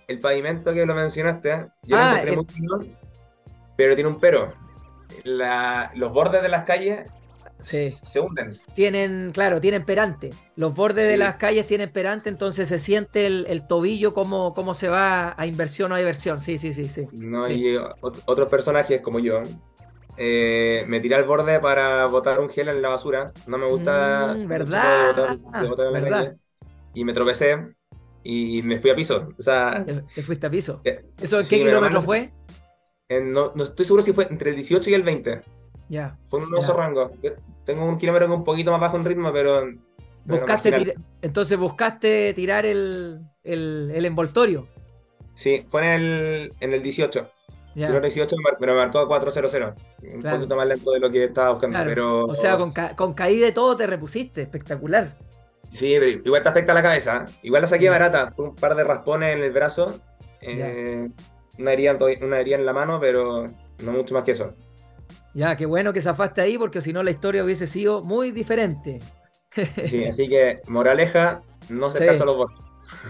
[0.06, 1.66] el pavimento que lo mencionaste, ¿eh?
[1.82, 2.96] yo lo ah, encontré muy
[3.76, 4.54] pero tiene un pero.
[5.24, 7.06] los bordes de las calles
[7.62, 8.50] se hunden.
[8.74, 10.30] Tienen, claro, tienen perante.
[10.56, 14.88] Los bordes de las calles tienen perante, entonces se siente el, tobillo como, cómo se
[14.88, 16.40] va a inversión o a diversión.
[16.40, 17.08] Sí, sí, sí, sí.
[17.12, 19.42] No, y otros personajes como yo.
[20.18, 23.32] Eh, me tiré al borde para botar un gel en la basura.
[23.46, 24.34] No me gusta.
[24.36, 26.36] Mm, ¿Verdad?
[26.94, 27.74] y me tropecé
[28.22, 29.28] y me fui a piso.
[29.38, 30.80] O sea, ¿Te, fuiste a piso?
[30.84, 32.32] Eh, ¿Eso en qué kilómetro fue?
[33.22, 35.42] no, no, estoy seguro si fue entre el 18 y el 20.
[35.92, 36.16] Ya.
[36.24, 37.10] Fue un oso rango.
[37.66, 39.62] Tengo un kilómetro que un poquito más bajo en ritmo, pero.
[40.24, 44.66] Buscaste entonces buscaste tirar el, el, envoltorio.
[45.34, 47.30] Sí, fue en el, en el 18.
[47.74, 47.88] Ya.
[47.88, 49.74] el 18 me marcó 4-0-0.
[50.14, 51.78] Un poquito más lento de lo que estaba buscando.
[51.86, 52.24] Pero...
[52.24, 54.40] O sea, con, con caída de todo te repusiste.
[54.40, 55.14] Espectacular.
[55.70, 57.26] Sí, pero igual te afecta la cabeza.
[57.28, 57.32] ¿eh?
[57.42, 58.32] Igual la saqué barata.
[58.38, 60.00] Un par de raspones en el brazo.
[60.40, 61.10] Eh,
[61.58, 63.50] una, herida, una herida en la mano, pero
[63.82, 64.54] no mucho más que eso.
[65.34, 69.00] Ya, qué bueno que zafaste ahí, porque si no la historia hubiese sido muy diferente.
[69.86, 72.24] Sí, así que, moraleja, no se sí.
[72.24, 72.58] los bordes.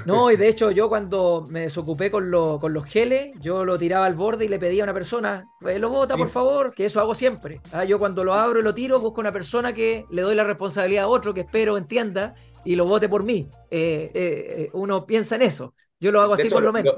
[0.05, 4.07] No, y de hecho yo cuando me desocupé con, con los geles, yo lo tiraba
[4.07, 7.01] al borde y le pedía a una persona, eh, lo bota por favor, que eso
[7.01, 7.61] hago siempre.
[7.73, 10.45] Ah, yo cuando lo abro y lo tiro, busco una persona que le doy la
[10.45, 13.49] responsabilidad a otro, que espero entienda, y lo vote por mí.
[13.70, 15.75] Eh, eh, uno piensa en eso.
[15.99, 16.95] Yo lo hago así por lo menos.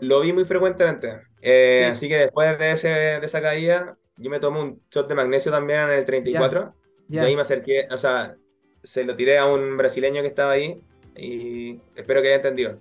[0.00, 1.10] Lo, vi muy frecuentemente.
[1.90, 5.52] Así que después de, ese, de esa caída, yo me tomo un shot de magnesio
[5.52, 6.74] también en el 34.
[7.08, 8.36] Y ahí me acerqué, o sea,
[8.82, 10.80] se lo tiré a un brasileño que estaba ahí
[11.16, 12.78] y espero que haya entendido.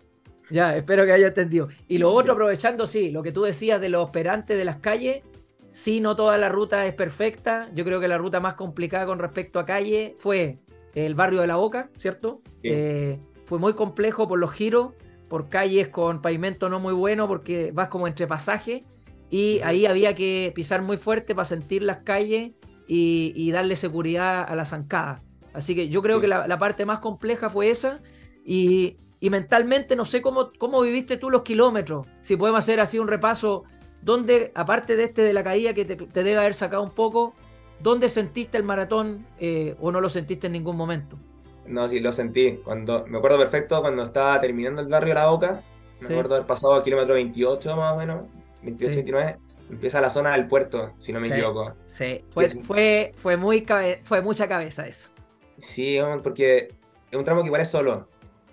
[0.49, 1.69] Ya, espero que haya entendido.
[1.87, 5.23] Y lo otro, aprovechando, sí, lo que tú decías de los operantes de las calles,
[5.71, 7.69] sí, no toda la ruta es perfecta.
[7.73, 10.59] Yo creo que la ruta más complicada con respecto a calle fue
[10.93, 12.41] el barrio de la Boca, ¿cierto?
[12.63, 14.93] Eh, fue muy complejo por los giros,
[15.27, 18.83] por calles con pavimento no muy bueno, porque vas como entre pasajes
[19.29, 22.51] y ahí había que pisar muy fuerte para sentir las calles
[22.87, 25.21] y, darle seguridad a la zancada.
[25.53, 27.99] Así que yo creo que la, parte más compleja fue esa
[28.45, 32.05] y, mentalmente no sé cómo, cómo viviste tú los kilómetros.
[32.21, 33.63] Si podemos hacer así un repaso,
[34.03, 37.33] ¿dónde, aparte de este de la caída que te, debe haber sacado un poco,
[37.79, 41.17] ¿dónde sentiste el maratón eh, o no lo sentiste en ningún momento?
[41.65, 42.59] No, sí, lo sentí.
[42.63, 45.63] Cuando, me acuerdo perfecto cuando estaba terminando el barrio La Boca.
[45.99, 48.25] Me acuerdo haber pasado al kilómetro 28 más o menos.
[48.65, 49.37] 28-29,
[49.69, 51.75] empieza la zona del puerto, si no me equivoco.
[51.85, 53.65] Sí, fue, fue, fue, muy
[54.03, 55.11] fue mucha cabeza eso.
[55.57, 56.73] Sí, porque
[57.11, 58.09] es un tramo que es solo.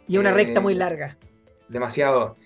[0.06, 1.18] Y una recta muy eh, larga.
[1.68, 2.36] Demasiado.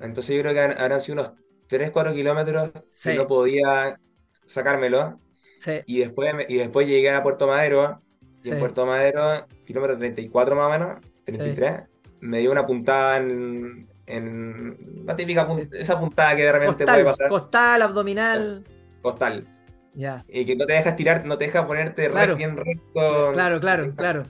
[0.00, 1.32] Entonces yo creo que habrán sido unos
[1.68, 3.98] 3-4 kilómetros que no podía
[4.44, 5.20] sacármelo.
[5.58, 5.72] Sí.
[5.86, 8.02] Y, después, y después llegué a Puerto Madero.
[8.44, 11.82] Y en Puerto Madero, kilómetro 34 más o menos, 33,
[12.18, 17.28] me dio una puntada en, en la típica esa puntada que de repente puede pasar.
[17.28, 18.64] Costal, abdominal.
[19.00, 19.46] Costal.
[19.94, 20.24] Ya.
[20.28, 23.32] Y que no te dejas tirar, no te deja ponerte bien recto.
[23.32, 24.24] Claro, claro, claro.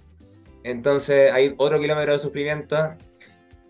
[0.64, 2.94] Entonces hay otro kilómetro de sufrimiento.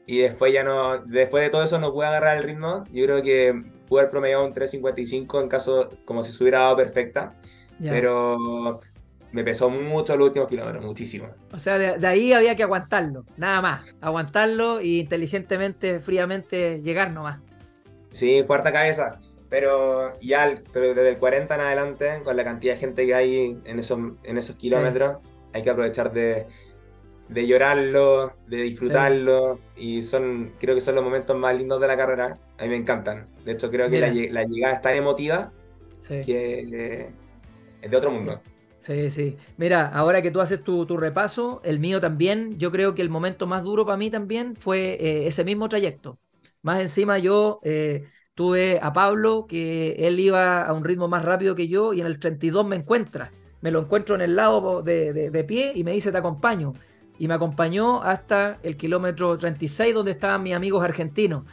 [0.06, 2.84] Y después ya no, después de todo eso no pude agarrar el ritmo.
[2.92, 6.76] Yo creo que pude haber promediado un 3.55 en caso como si se hubiera dado
[6.76, 7.34] perfecta.
[7.80, 8.80] Pero
[9.32, 11.28] me pesó mucho los últimos kilómetros, muchísimo.
[11.52, 13.84] O sea, de, ahí había que aguantarlo, nada más.
[14.00, 17.40] Aguantarlo y inteligentemente, fríamente llegar nomás.
[18.10, 19.18] Sí, fuerte cabeza.
[19.48, 23.58] Pero ya pero desde el 40 en adelante, con la cantidad de gente que hay
[23.64, 25.18] en esos, en esos kilómetros,
[25.52, 26.46] hay que aprovechar de,
[27.28, 29.60] de llorarlo, de disfrutarlo.
[29.76, 32.38] Y son, creo que son los momentos más lindos de la carrera.
[32.58, 33.28] A mí me encantan.
[33.44, 35.52] De hecho, creo que la, llegada es tan emotiva
[36.08, 37.10] que
[37.80, 38.40] es de otro mundo.
[38.82, 39.36] Sí, sí.
[39.58, 43.46] Mira, ahora que tú haces tu, repaso, el mío también, yo creo que el momento
[43.46, 46.18] más duro para mí también fue eh, ese mismo trayecto.
[46.62, 51.54] Más encima yo eh, tuve a Pablo, que él iba a un ritmo más rápido
[51.54, 53.30] que yo y en el 32 me encuentra.
[53.60, 56.72] Me lo encuentro en el lado de, pie y me dice, te acompaño.
[57.20, 61.44] Y me acompañó hasta el kilómetro 36 donde estaban mis amigos argentinos.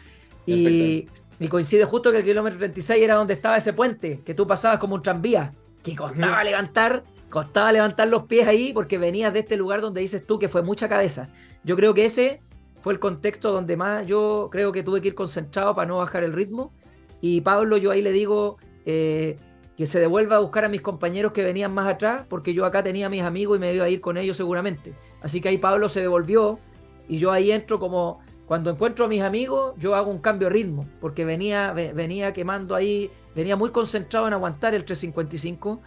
[0.48, 1.08] Y,
[1.40, 4.80] y, coincide justo que el kilómetro 36 era donde estaba ese puente, que tú pasabas
[4.80, 5.54] como un tranvía,
[5.84, 10.26] que costaba levantar Costaba levantar los pies ahí porque venías de este lugar donde dices
[10.26, 11.30] tú que fue mucha cabeza.
[11.64, 12.42] Yo creo que ese
[12.82, 16.24] fue el contexto donde más yo creo que tuve que ir concentrado para no bajar
[16.24, 16.74] el ritmo.
[17.22, 19.38] Y Pablo, yo ahí le digo eh,
[19.78, 22.84] que se devuelva a buscar a mis compañeros que venían más atrás, porque yo acá
[22.84, 24.94] tenía a mis amigos y me iba a ir con ellos seguramente.
[25.22, 26.60] Así que ahí Pablo se devolvió
[27.08, 28.20] y yo ahí entro como
[28.50, 32.74] cuando encuentro a mis amigos, yo hago un cambio de ritmo, porque venía, venía quemando
[32.74, 35.80] ahí, venía muy concentrado en aguantar el 355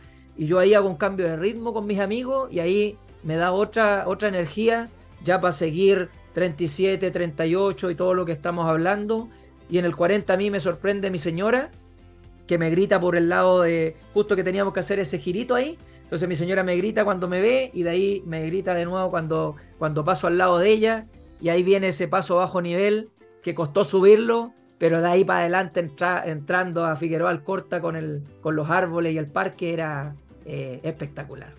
[0.43, 3.53] y yo ahí hago un cambio de ritmo con mis amigos y ahí me da
[3.53, 4.89] otra, otra energía
[5.23, 9.29] ya para seguir 37, 38 y todo lo que estamos hablando.
[9.71, 11.71] Y en el 40 a mí me sorprende mi señora,
[12.49, 15.79] que me grita por el lado de justo que teníamos que hacer ese girito ahí.
[16.03, 19.13] Entonces mi señora me grita cuando me ve y de ahí me grita de nuevo
[19.13, 21.07] cuando, cuando paso al lado de ella
[21.41, 23.11] y ahí viene ese paso bajo nivel
[23.45, 25.89] que costó subirlo, pero de ahí para adelante
[26.25, 31.55] entrando a Figueroa Alcorta con, el, con los árboles y el parque era eh, espectacular.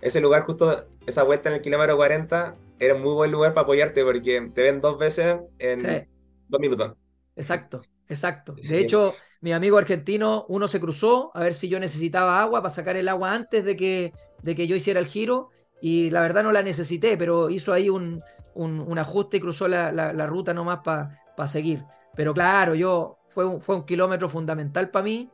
[0.00, 3.64] Ese lugar justo, esa vuelta en el kilómetro 40, era un muy buen lugar para
[3.64, 6.08] apoyarte porque te ven dos veces en
[6.48, 6.94] dos minutos.
[7.36, 8.54] Exacto, exacto.
[8.54, 12.74] De hecho, mi amigo argentino, uno se cruzó a ver si yo necesitaba agua para
[12.74, 15.50] sacar el agua antes de que, de que yo hiciera el giro
[15.80, 18.22] y la verdad no la necesité, pero hizo ahí un,
[18.54, 21.82] un, ajuste y cruzó la, la, ruta nomás para seguir.
[22.14, 25.30] Pero claro, yo fue un, fue un kilómetro fundamental para mí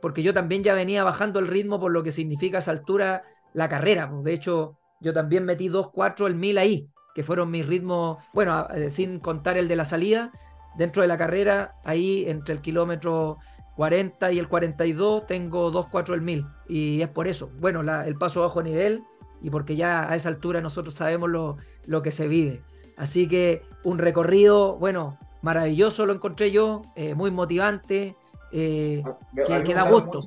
[0.00, 3.22] porque yo también ya venía bajando el ritmo por lo que significa esa altura
[3.52, 4.10] la carrera.
[4.10, 4.24] Pues.
[4.24, 8.90] De hecho, yo también metí 2.4 el mil ahí, que fueron mis ritmos, bueno, eh,
[8.90, 10.32] sin contar el de la salida,
[10.76, 13.38] dentro de la carrera, ahí entre el kilómetro
[13.76, 17.50] 40 y el 42 tengo 2.4 el 1000 y es por eso.
[17.58, 19.04] Bueno, el paso bajo nivel
[19.40, 22.62] y porque ya a esa altura nosotros sabemos lo, lo que se vive.
[22.96, 28.16] Así que un recorrido, bueno, maravilloso lo encontré yo, eh, muy motivante,
[28.52, 29.18] eh, ah,
[29.64, 30.20] que, da gusto.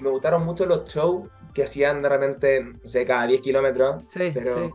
[0.00, 4.70] me gustaron mucho los shows que hacían de repente, no sé, cada 10 kilómetros, pero,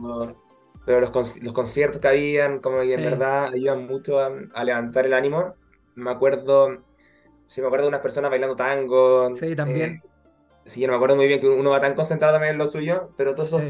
[0.86, 5.14] pero los, los, conciertos que habían, como que en verdad ayudan mucho a levantar el
[5.14, 5.54] ánimo.
[5.96, 6.84] Me acuerdo
[7.52, 9.36] Sí, me acuerdo de unas personas bailando tango.
[9.36, 9.96] Sí, también.
[9.96, 10.02] Eh,
[10.66, 13.10] sí, no me acuerdo muy bien que uno va tan concentrado también en lo suyo,
[13.18, 13.62] pero todos esos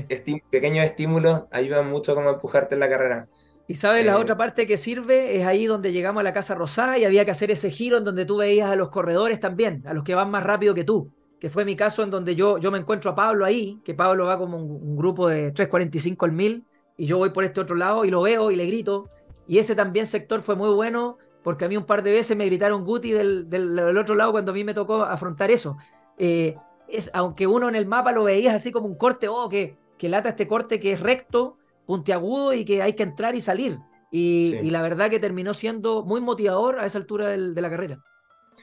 [0.52, 3.28] pequeños estímulos ayudan mucho como a empujarte en la carrera.
[3.72, 6.56] Y sabes, la eh, otra parte que sirve es ahí donde llegamos a la Casa
[6.56, 9.82] Rosada y había que hacer ese giro en donde tú veías a los corredores también,
[9.88, 11.10] a los que van más rápido que tú,
[11.40, 14.26] que fue mi caso en donde yo, yo me encuentro a Pablo ahí, que Pablo
[14.26, 16.66] va como un, grupo de 3.45 al 1000
[16.98, 19.08] y yo voy por este otro lado y lo veo y le grito.
[19.48, 22.46] Y ese también sector fue muy bueno porque a mí un par de veces me
[22.48, 25.78] gritaron Guti del, del, otro lado cuando a mí me tocó afrontar eso.
[26.18, 26.56] Eh,
[26.90, 30.10] es, aunque uno en el mapa lo veías así como un corte, oh, que, que
[30.10, 31.56] lata este corte que es recto,
[31.92, 33.78] puntiagudo y que hay que entrar y salir.
[34.12, 37.70] Y, y la verdad que terminó siendo muy motivador a esa altura del, de la
[37.70, 38.00] carrera.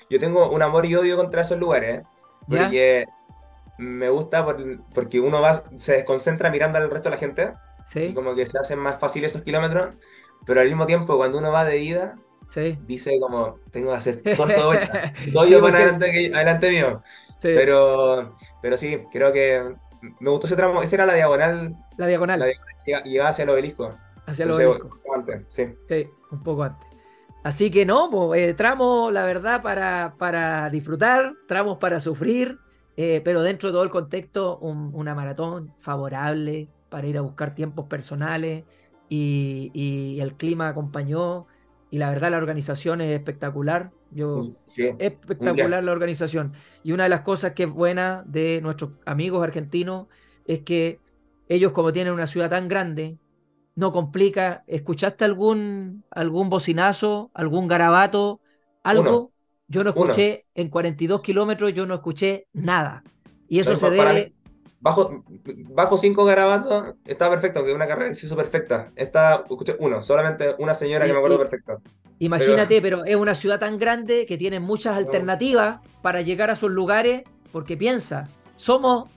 [0.08, 2.02] Yo tengo un amor y odio contra esos lugares, ¿eh?
[2.48, 3.04] porque
[3.76, 4.46] me gusta
[4.94, 7.52] porque uno va, se desconcentra mirando al resto de la gente,
[7.86, 8.00] ¿Sí?
[8.00, 9.94] y como que se hacen más fáciles esos kilómetros,
[10.46, 12.16] pero al mismo tiempo cuando uno va de ida,
[12.86, 15.12] Dice como, tengo que hacer todo vuelta.
[15.34, 17.02] Todo yo adelante, adelante, mío.
[17.42, 19.74] Pero, pero sí, creo que
[20.18, 20.82] me gustó ese tramo.
[20.82, 21.76] Esa era la diagonal.
[21.98, 22.38] La diagonal.
[22.38, 23.94] La diagonal llegaba hacia el obelisco.
[24.26, 24.84] Hacia el obelisco.
[24.84, 25.66] Un poco antes, sí.
[25.88, 26.88] Sí, un poco antes.
[27.44, 32.58] Así que no, pues, tramo, la verdad, para, para disfrutar, tramos para sufrir,
[32.96, 37.86] eh, pero dentro de todo el contexto, una maratón favorable para ir a buscar tiempos
[37.86, 38.64] personales
[39.08, 41.46] y, y el clima acompañó
[41.90, 43.90] y la verdad la organización es espectacular.
[44.10, 44.42] Yo,
[44.98, 46.52] espectacular la organización.
[46.82, 50.06] Y una de las cosas que es buena de nuestros amigos argentinos
[50.46, 50.98] es que
[51.48, 53.18] ellos como tienen una ciudad tan grande,
[53.74, 54.64] no complica.
[54.66, 58.40] ¿Escuchaste algún, algún bocinazo, algún garabato,
[58.82, 59.32] algo?
[59.66, 63.04] Yo no escuché, en 42 kilómetros yo no escuché nada.
[63.48, 64.34] Y eso se debe
[64.80, 65.24] bajo,
[65.70, 68.92] bajo cinco garabatos, está perfecto, que es una carrera se hizo perfecta.
[68.96, 71.80] Está, escuché uno, solamente una señora que me acuerdo perfecto.
[72.18, 73.04] Imagínate, pero...
[73.04, 77.22] es una ciudad tan grande que tiene muchas alternativas para llegar a sus lugares,
[77.52, 79.10] porque piensa, somos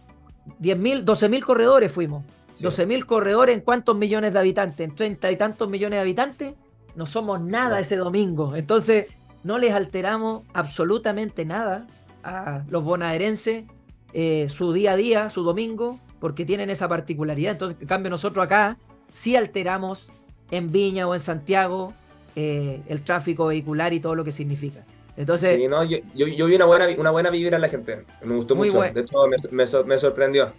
[0.62, 2.24] 10.000, 12.000 corredores fuimos.
[2.60, 6.54] 12.000 corredores en cuántos millones de habitantes, en 30 y tantos millones de habitantes,
[6.96, 8.56] no somos nada ese domingo.
[8.56, 9.08] Entonces,
[9.44, 11.88] no les alteramos absolutamente nada
[12.24, 13.64] a los bonaerenses
[14.14, 17.54] eh, su día a día, su domingo, porque tienen esa particularidad.
[17.54, 18.78] Entonces, en cambio, nosotros acá
[19.14, 20.12] sí alteramos
[20.52, 21.94] en Viña o en Santiago
[22.36, 24.84] eh, el tráfico vehicular y todo lo que significa.
[25.18, 28.06] Entonces, sí, no, yo, yo, vi una buena, una buena vibra en la gente.
[28.24, 28.82] Me gustó mucho.
[28.82, 30.54] De hecho, me, me, sorprendió.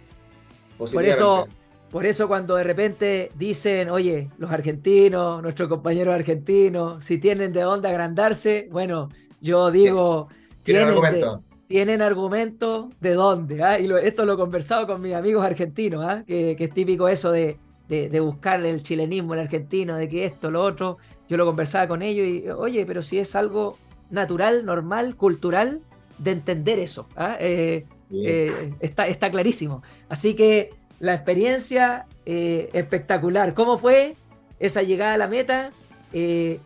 [0.77, 1.47] Por eso,
[1.89, 7.61] por eso cuando de repente dicen, oye, los argentinos, nuestros compañeros argentinos, si tienen de
[7.61, 9.09] dónde agrandarse, bueno,
[9.41, 10.29] yo digo,
[10.63, 11.43] tienen, argumento
[11.73, 13.63] tienen argumentos de dónde.
[13.63, 13.79] ¿ah?
[13.79, 16.23] Y esto lo he conversado con mis amigos argentinos, ¿ah?
[16.25, 20.61] que, es típico eso de, de, buscar el chilenismo en argentino, de que esto, lo
[20.61, 20.97] otro.
[21.27, 23.79] Yo lo conversaba con ellos y, oye, pero si es algo
[24.13, 25.81] natural, normal, cultural,
[26.17, 27.07] de entender eso.
[27.15, 27.35] ¿ah?
[27.39, 29.83] Eh, eh, está, está clarísimo.
[30.07, 33.53] Así que la experiencia eh, espectacular.
[33.53, 34.15] ¿Cómo fue
[34.59, 35.71] esa llegada a la meta?
[36.11, 36.59] ¿Te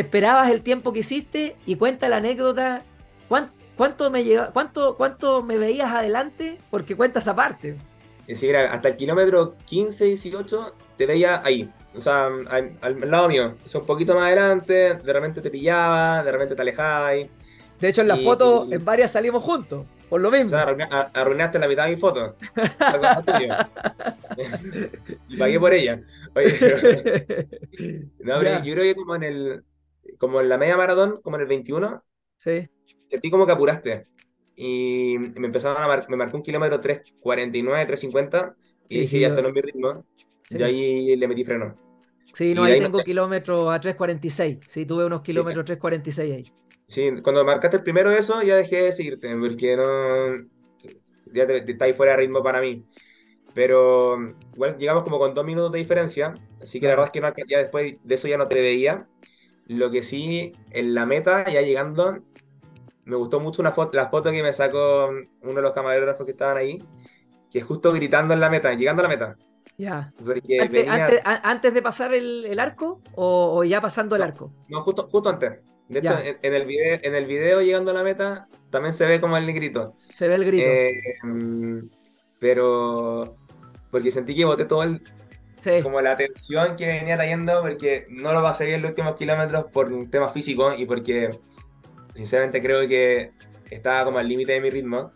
[0.00, 1.56] esperabas el tiempo que hiciste?
[1.66, 2.82] Y cuenta la anécdota.
[3.28, 6.58] ¿Cuánto, ¿Cuánto me, cuánto, ¿Cuánto me veías adelante?
[6.70, 7.76] Porque cuentas aparte.
[8.26, 13.56] Es decir, hasta el kilómetro 15, 18 te veía ahí, o sea, al, lado mío.
[13.64, 17.16] O sea, un poquito más adelante, de repente te pillaba, de repente te alejabas.
[17.80, 19.86] De hecho, en la foto, en varias salimos juntos.
[20.08, 20.46] Por lo mismo.
[20.46, 20.76] O sea,
[21.14, 22.36] arruinaste la mitad de mi foto.
[25.28, 26.02] y pagué por ella.
[28.20, 29.64] no, yo creo que como en el,
[30.18, 32.04] como en la media maratón, como en el 21,
[32.36, 32.68] sí.
[33.08, 34.06] sentí como que apuraste.
[34.54, 38.54] Y me empezaron a mar me marcó un kilómetro 3.49, 3.50
[38.88, 40.04] y dije, ya esto no es mi ritmo.
[40.58, 41.76] Y ahí le metí freno.
[42.32, 44.60] Sí, no, ahí, tengo kilómetros a 3.46.
[44.66, 46.52] Sí, tuve unos kilómetros a 3.46 ahí.
[46.88, 50.48] Sí, cuando marcaste el primero de eso, ya dejé de seguirte, porque no.
[51.32, 52.84] Ya te, está ahí fuera de ritmo para mí.
[53.54, 57.20] Pero igual llegamos como con dos minutos de diferencia, así que la verdad es que
[57.20, 59.06] no, ya después de eso ya no te veía.
[59.66, 62.18] Lo que sí, en la meta, ya llegando,
[63.04, 65.10] me gustó mucho una foto, la foto que me sacó
[65.42, 66.82] uno de los camarógrafos que estaban ahí,
[67.50, 69.36] que es justo gritando en la meta, llegando a la meta.
[69.82, 70.12] Ya.
[71.42, 74.54] Antes, de pasar el, arco o, ya pasando el arco?
[74.68, 75.58] No, justo, justo antes.
[75.88, 79.20] De hecho, en, el video, en el video llegando a la meta también se ve
[79.20, 79.96] como el grito.
[79.98, 80.64] Se ve el grito.
[80.64, 80.94] Eh,
[82.38, 83.36] pero
[83.90, 85.02] porque sentí que boté todo el,
[85.82, 89.16] como la tensión que venía trayendo porque no lo va a seguir en los últimos
[89.16, 91.36] kilómetros por un tema físico y porque
[92.14, 93.32] sinceramente creo que
[93.68, 95.10] estaba como al límite de mi ritmo.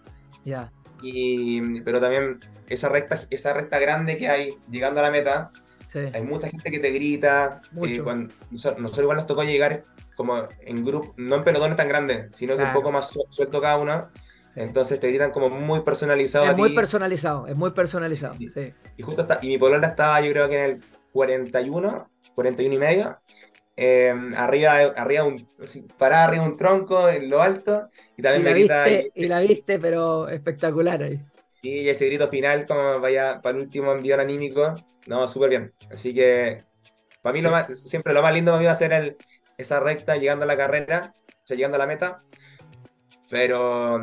[0.45, 0.73] Ya.
[1.03, 5.51] Y, pero también esa recta, esa recta grande que hay llegando a la meta,
[6.13, 7.63] hay mucha gente que te grita.
[7.87, 12.29] Eh, cuando, nosotros igual nos tocó llegar como en grupo, no en pelotones tan grandes,
[12.31, 14.09] sino que un poco más suelto cada uno.
[14.55, 16.47] Entonces te gritan como muy personalizado.
[16.47, 18.35] Es muy personalizado, es muy personalizado.
[18.37, 18.73] Sí.
[18.97, 22.79] Y justo está, y mi polola estaba yo creo que en el 41, 41 y
[22.79, 23.19] medio.
[23.79, 25.47] Em, arriba, arriba un,
[25.99, 29.79] parada arriba de un tronco en lo alto y también me grita y la viste
[29.79, 31.21] pero espectacular ahí
[31.63, 34.75] sí y ese grito final como vaya para el último envío anímico
[35.07, 36.61] no súper bien así que
[37.27, 39.17] para mí lo más, siempre lo más lindo para mí va a ser el,
[39.59, 42.23] esa recta llegando a la carrera, o sea, llegando a la meta.
[43.29, 44.01] Pero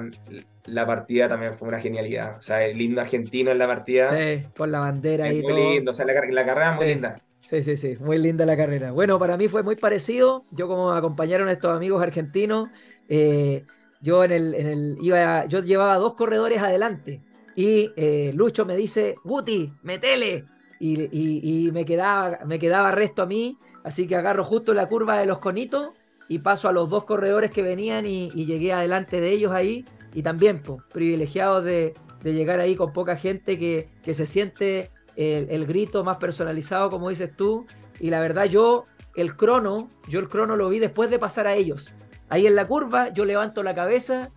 [0.66, 2.38] la partida también fue una genialidad.
[2.38, 4.12] O sea, el lindo argentino en la partida.
[4.12, 7.16] Sí, con la bandera y muy lindo, o sea, la, la carrera muy linda.
[7.40, 8.92] Sí, sí, sí, muy linda la carrera.
[8.92, 10.44] Bueno, para mí fue muy parecido.
[10.52, 12.70] Yo como acompañaron a estos amigos argentinos,
[13.08, 13.64] eh,
[14.02, 17.22] yo en el, en el iba, yo llevaba dos corredores adelante
[17.56, 20.46] y eh, Lucho me dice, Guti, metele.
[20.80, 25.18] Y, y, me, quedaba, me quedaba resto a mí Así que agarro justo la curva
[25.18, 25.90] de los conitos
[26.30, 29.86] y paso a los dos corredores que venían y, llegué adelante de ellos ahí.
[30.14, 31.94] Y también, pues, privilegiado de,
[32.24, 37.66] llegar ahí con poca gente que, se siente el, grito más personalizado, como dices tú.
[38.00, 38.86] Y la verdad, yo
[39.16, 41.94] el crono, yo el crono lo vi después de pasar a ellos.
[42.30, 44.32] Ahí en la curva, yo levanto la cabeza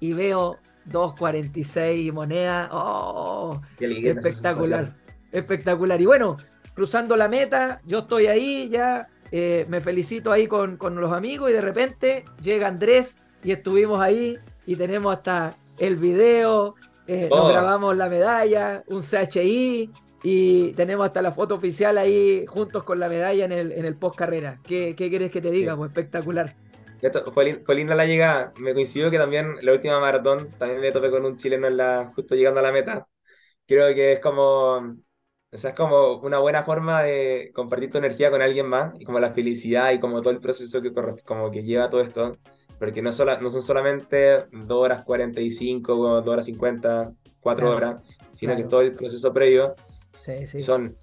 [0.00, 0.58] y veo
[0.90, 2.68] 2.46 moneda.
[2.72, 3.60] ¡Oh!
[3.78, 4.94] espectacular.
[5.32, 6.00] Espectacular.
[6.00, 6.36] Y bueno,
[6.74, 11.54] cruzando la meta, yo estoy ahí ya, eh, me felicito ahí con, los amigos y
[11.54, 16.74] de repente llega Andrés y estuvimos ahí y tenemos hasta el video,
[17.06, 19.90] eh, nos grabamos la medalla, un CHI
[20.22, 23.96] y tenemos hasta la foto oficial ahí juntos con la medalla en el, en el
[23.96, 24.58] post carrera.
[24.64, 25.76] ¿Qué, ¿Qué, quieres que te diga?
[25.76, 26.54] Pues espectacular.
[27.32, 28.52] Fue, fue, linda la llegada.
[28.58, 32.12] Me coincidió que también la última maratón también me topé con un chileno en la,
[32.14, 33.08] justo llegando a la meta.
[33.66, 34.96] Creo que es como
[35.52, 39.04] o sea, es como una buena forma de compartir tu energía con alguien más y
[39.04, 40.92] como la felicidad y como todo el proceso que,
[41.24, 42.36] como que lleva todo esto.
[42.78, 48.02] Porque no, sola, no son solamente 2 horas 45, 2 horas 50, 4 horas,
[48.38, 49.74] sino que todo el proceso previo
[50.20, 50.60] sí, sí.
[50.60, 50.94] son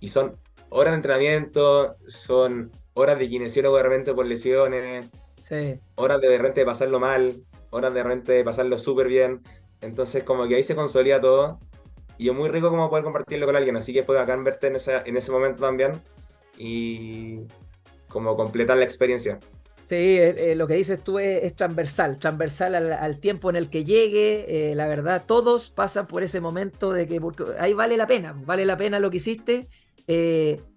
[0.00, 0.38] y son
[0.70, 5.10] horas de entrenamiento, son horas de kinesiólogo de repente por lesiones,
[5.48, 5.80] sí.
[5.94, 9.42] horas de de repente pasarlo mal, horas de repente pasarlo súper bien.
[9.80, 11.60] Entonces como que ahí se consolida todo
[12.18, 14.76] y es muy rico como poder compartirlo con alguien, así que fue bacán verte en,
[15.06, 16.00] en ese momento también
[16.58, 17.40] y
[18.08, 19.38] como completar la experiencia.
[19.88, 23.86] Sí, eh, eh, lo que dices tú es, transversal, transversal al, tiempo en el que
[23.86, 24.70] llegue.
[24.70, 27.18] Eh, la verdad, todos pasan por ese momento de que
[27.58, 29.68] ahí vale la pena, vale la pena lo que hiciste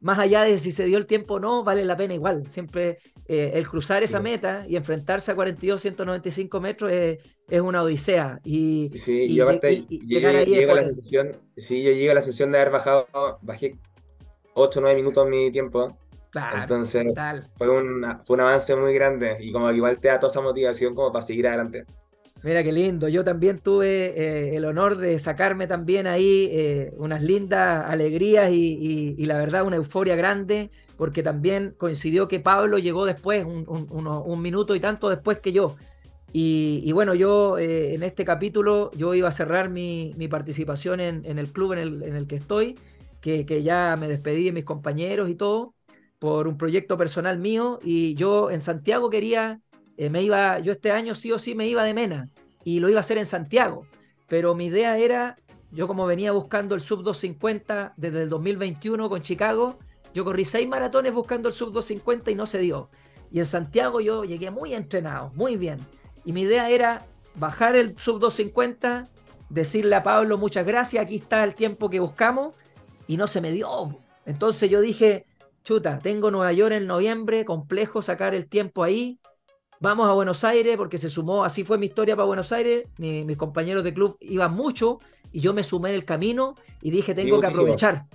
[0.01, 2.49] más allá de si se dio el tiempo o no, vale la pena igual.
[2.49, 2.99] Siempre
[3.33, 8.41] eh, el cruzar esa meta y enfrentarse a 42, 195 metros es, una odisea.
[8.43, 12.51] Y, sí, y, aparte, yo, llego a la sensación, sí, yo llego a la sensación
[12.51, 13.07] de haber bajado,
[13.41, 13.77] bajé
[14.53, 15.97] 8 o 9 minutos mi tiempo.
[16.29, 17.07] Claro, Entonces
[17.57, 20.41] fue, un, fue un avance muy grande y como que igual te da toda esa
[20.41, 21.85] motivación como para seguir adelante.
[22.43, 23.07] Mira qué lindo.
[23.07, 29.15] Yo también tuve eh, el honor de sacarme también ahí eh, unas lindas alegrías y,
[29.25, 30.71] la verdad una euforia grande,
[31.01, 35.75] porque también coincidió que Pablo llegó después, un, minuto y tanto después que yo.
[36.31, 41.51] Y, bueno, yo eh, en este capítulo yo iba a cerrar mi, participación en, el
[41.51, 41.79] club en
[42.13, 42.77] el, que estoy,
[43.19, 45.73] que, ya me despedí de mis compañeros y todo,
[46.19, 47.79] por un proyecto personal mío.
[47.81, 49.59] Y yo en Santiago quería
[49.97, 52.29] eh, me iba, yo este año sí o sí me iba de Mena.
[52.63, 53.87] y lo iba a hacer en Santiago.
[54.27, 55.39] Pero mi idea era,
[55.71, 59.79] yo como venía buscando el sub 250 desde el 2021 con Chicago,
[60.13, 62.89] yo corrí seis maratones buscando el sub 250 y no se dio.
[63.31, 65.79] Y en Santiago yo llegué muy entrenado, muy bien.
[66.25, 67.05] Y mi idea era
[67.35, 69.07] bajar el sub 250,
[69.49, 72.53] decirle a Pablo muchas gracias, aquí está el tiempo que buscamos,
[73.07, 73.97] y no se me dio.
[74.25, 75.25] Entonces yo dije,
[75.63, 79.19] chuta, tengo Nueva York en noviembre, complejo sacar el tiempo ahí,
[79.79, 83.37] vamos a Buenos Aires, porque se sumó, así fue mi historia para Buenos Aires, mis
[83.37, 84.99] compañeros de club iban mucho,
[85.31, 88.05] y yo me sumé en el camino y dije, tengo que aprovechar,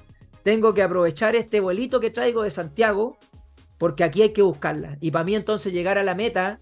[0.47, 3.19] tengo que aprovechar este vuelito que traigo de Santiago,
[3.79, 4.97] porque aquí hay que buscarla.
[5.01, 6.61] Y para mí entonces llegar a la meta,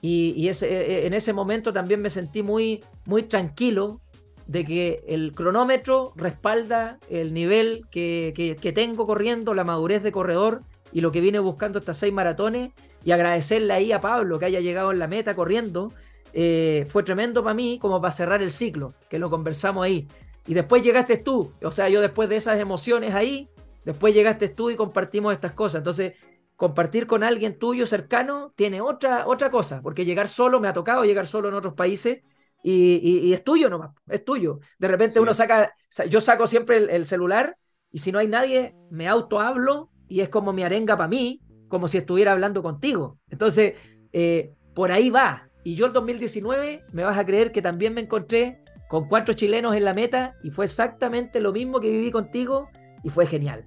[0.00, 4.00] y, ese, e, e, en ese momento también me sentí muy, muy tranquilo
[4.46, 10.62] de que el cronómetro respalda el nivel que, tengo corriendo, la madurez de corredor
[10.92, 12.70] y lo que vine buscando estas seis maratones
[13.04, 15.92] y agradecerle ahí a Pablo que haya llegado en la meta corriendo.
[16.34, 20.06] Eh, fue tremendo para mí como para cerrar el ciclo, que lo conversamos ahí.
[20.46, 23.48] Y después llegaste tú, o sea, yo después de esas emociones ahí,
[23.84, 25.78] después llegaste tú y compartimos estas cosas.
[25.78, 26.14] Entonces,
[26.56, 31.04] compartir con alguien tuyo cercano tiene otra, otra cosa, porque llegar solo, me ha tocado
[31.04, 32.22] llegar solo en otros países
[32.62, 34.60] y, es tuyo nomás, es tuyo.
[34.78, 35.74] De repente uno saca,
[36.08, 37.58] yo saco siempre el, celular
[37.90, 41.42] y si no hay nadie, me auto hablo y es como mi arenga para mí,
[41.68, 43.18] como si estuviera hablando contigo.
[43.28, 43.74] Entonces,
[44.12, 45.48] eh, por ahí va.
[45.62, 48.63] Y yo el 2019, me vas a creer que también me encontré
[48.94, 52.68] con cuatro chilenos en la meta y fue exactamente lo mismo que viví contigo
[53.02, 53.64] y fue genial.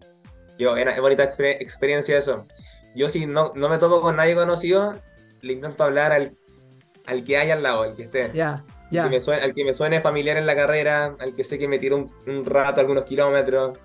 [0.57, 2.45] Yo, es bonita experiencia eso
[2.97, 4.95] yo si no, no me tomo con nadie conocido,
[5.41, 6.35] le intento hablar al,
[7.05, 8.31] al que hay al lado, al que esté.
[8.33, 9.03] Ya, ya.
[9.03, 9.09] Al,
[9.53, 12.81] que me suene, familiar en la carrera, al que sé que me tiró un, rato,
[12.81, 13.77] algunos kilómetros,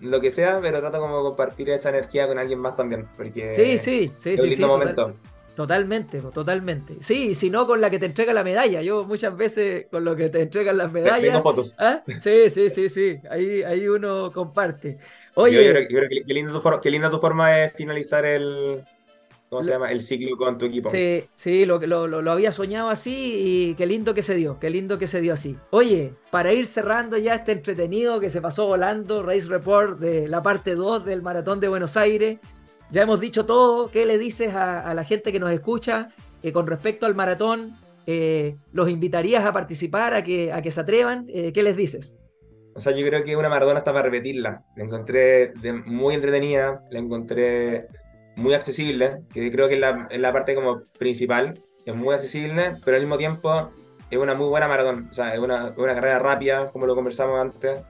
[0.00, 3.08] lo que sea, pero trato como compartir esa energía con alguien más también.
[3.16, 4.50] Porque sí, sí, sí, sí.
[4.50, 5.14] sí momento.
[5.58, 6.98] Totalmente, totalmente.
[7.00, 8.80] Sí, si no con la que te entrega la medalla.
[8.80, 11.20] Yo muchas veces con lo que te entregan las medallas.
[11.20, 11.74] Tengo fotos.
[11.76, 12.04] ¿Ah?
[12.22, 13.18] Sí, sí, sí, sí.
[13.28, 14.98] Ahí, ahí uno comparte.
[15.34, 15.88] Oye.
[15.88, 18.84] qué, linda tu, forma de finalizar el.
[19.48, 19.90] ¿Cómo se llama?
[19.90, 20.90] El ciclo con tu equipo.
[20.90, 24.70] Sí, sí, lo, lo, lo, había soñado así y qué lindo que se dio, qué
[24.70, 25.56] lindo que se dio así.
[25.70, 30.40] Oye, para ir cerrando ya este entretenido que se pasó volando, Race Report de la
[30.40, 32.38] parte 2 del Maratón de Buenos Aires.
[32.90, 33.90] Ya hemos dicho todo.
[33.90, 36.08] ¿Qué le dices a, la gente que nos escucha
[36.42, 37.76] eh, con respecto al maratón?
[38.06, 41.26] Eh, ¿Los invitarías a participar, a que, se atrevan?
[41.28, 42.18] Eh, ¿Qué les dices?
[42.74, 44.64] O sea, yo creo que una maratón está para repetirla.
[44.76, 45.52] La encontré
[45.84, 47.88] muy entretenida, la encontré
[48.36, 49.80] muy accesible, que creo que es
[50.20, 51.60] la, parte como principal.
[51.84, 53.70] Es muy accesible, pero al mismo tiempo
[54.10, 55.08] es una muy buena maratón.
[55.10, 57.80] O sea, es una, carrera rápida, como lo conversamos antes.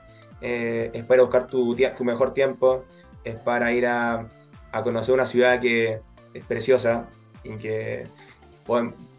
[0.41, 2.85] es para buscar tu mejor tiempo.
[3.25, 4.29] Es para ir a,
[4.73, 6.01] a conocer una ciudad que
[6.35, 7.09] es preciosa
[7.43, 8.07] y que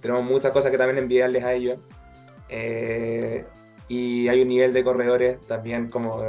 [0.01, 1.79] tenemos muchas cosas que también enviarles a ellos.
[2.49, 3.45] Eh,
[3.87, 6.23] y hay un nivel de corredores también como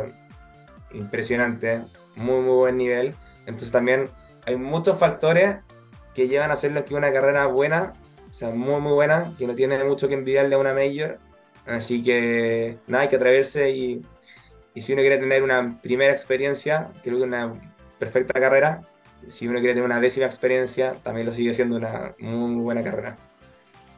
[0.92, 1.82] impresionante,
[2.16, 3.14] muy, muy buen nivel.
[3.40, 4.08] Entonces también
[4.46, 5.56] hay muchos factores
[6.14, 7.92] que llevan a hacerlo que una carrera buena,
[8.28, 11.18] o sea, muy, muy buena, que no tiene mucho que enviarle a una Major.
[11.66, 14.02] Así que nada, hay que atreverse y,
[14.74, 17.54] y si uno quiere tener una primera experiencia, creo que una
[17.98, 18.82] perfecta carrera,
[19.30, 23.16] si uno quiere tener una décima experiencia, también lo sigue siendo una muy buena carrera.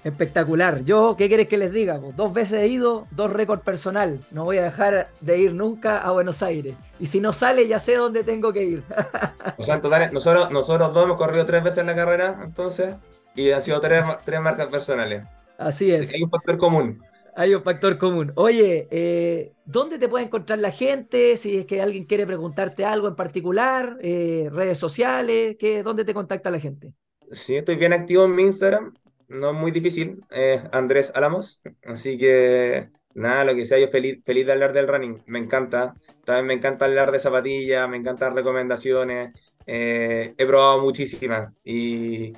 [0.05, 0.83] Espectacular.
[0.85, 1.99] Yo, ¿qué quieres que les diga?
[2.17, 4.19] Dos veces he ido, dos récords personal.
[4.33, 6.75] No voy a dejar de ir nunca a Buenos Aires.
[6.99, 8.83] Y si no sale, ya sé dónde tengo que ir.
[9.57, 12.97] o sea, en total, nosotros, nosotros dos hemos corrido tres veces en la carrera, entonces,
[13.37, 15.23] y han sido tres, tres marcas personales.
[15.57, 16.13] Así es.
[16.13, 17.01] hay un factor común.
[17.35, 18.33] Hay un factor común.
[18.37, 21.37] Oye, eh, ¿dónde te puede encontrar la gente?
[21.37, 26.13] Si es que alguien quiere preguntarte algo en particular, eh, redes sociales, ¿qué, ¿dónde te
[26.13, 26.93] contacta la gente?
[27.31, 28.93] Sí, estoy bien activo en mi Instagram,
[29.29, 34.21] no es muy difícil, es Andrés Álamos, así que nada, lo que sea, yo feliz,
[34.25, 38.37] feliz de hablar del running, me encanta, también me encanta hablar de zapatillas, me encantan
[38.37, 39.33] recomendaciones,
[39.67, 42.35] eh, he probado muchísimas y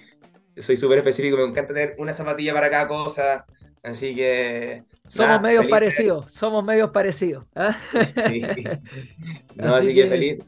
[0.56, 3.44] soy súper específico, me encanta tener una zapatilla para cada cosa,
[3.84, 4.82] Así que.
[5.06, 7.44] Somos medios parecidos, somos medios parecidos.
[7.54, 7.76] ¿ah?
[9.54, 10.38] No, así, que, feliz.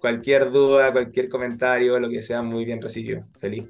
[0.00, 3.24] Cualquier duda, cualquier comentario, lo que sea, muy bien recibido.
[3.38, 3.64] Feliz.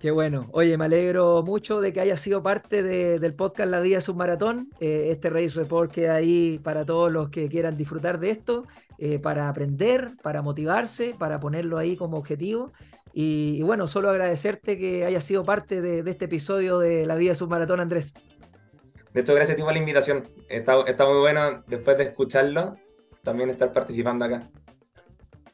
[0.00, 0.48] Qué bueno.
[0.52, 4.70] Oye, me alegro mucho de que haya sido parte del podcast La Vida Submaratón.
[4.80, 8.66] Eh, este Race Report queda ahí para todos los que quieran disfrutar de esto,
[8.98, 12.72] eh, para aprender, para motivarse, para ponerlo ahí como objetivo.
[13.12, 17.34] Y, bueno, solo agradecerte que hayas sido parte de, de este episodio de La Vida
[17.34, 18.14] Submaratón, Andrés.
[19.14, 20.24] De hecho, gracias a ti por la invitación.
[20.48, 22.76] Está, está muy bueno después de escucharlo,
[23.22, 24.50] también estar participando acá.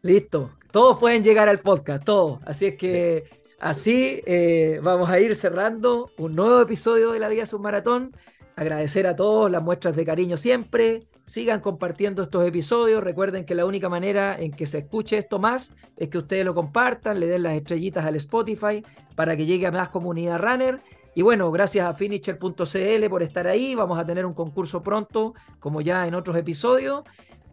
[0.02, 0.50] Listo.
[0.72, 2.40] Todos pueden llegar al podcast, todos.
[2.46, 3.24] Así es que
[3.58, 8.16] así eh, vamos a ir cerrando un nuevo episodio de la Vida Submaratón.
[8.56, 11.06] agradecer a todos las muestras de cariño siempre.
[11.26, 13.04] Sigan compartiendo estos episodios.
[13.04, 16.54] Recuerden que la única manera en que se escuche esto más es que ustedes lo
[16.54, 18.82] compartan, le den las estrellitas al Spotify
[19.16, 20.80] para que llegue a más comunidad runner.
[21.14, 23.74] Y bueno, gracias a finisher.cl por estar ahí.
[23.74, 27.02] Vamos a tener un concurso pronto, como ya en otros episodios.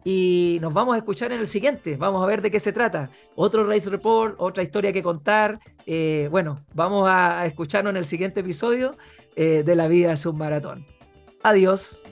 [0.04, 1.96] Y nos vamos a escuchar en el siguiente.
[1.96, 3.10] Vamos a ver de qué se trata.
[3.34, 5.58] Otro Race Report, otra historia que contar.
[5.86, 8.96] Eh, bueno, vamos a, escucharnos en el siguiente episodio
[9.36, 10.86] eh, de La vida es un maratón.
[11.42, 12.02] Adiós.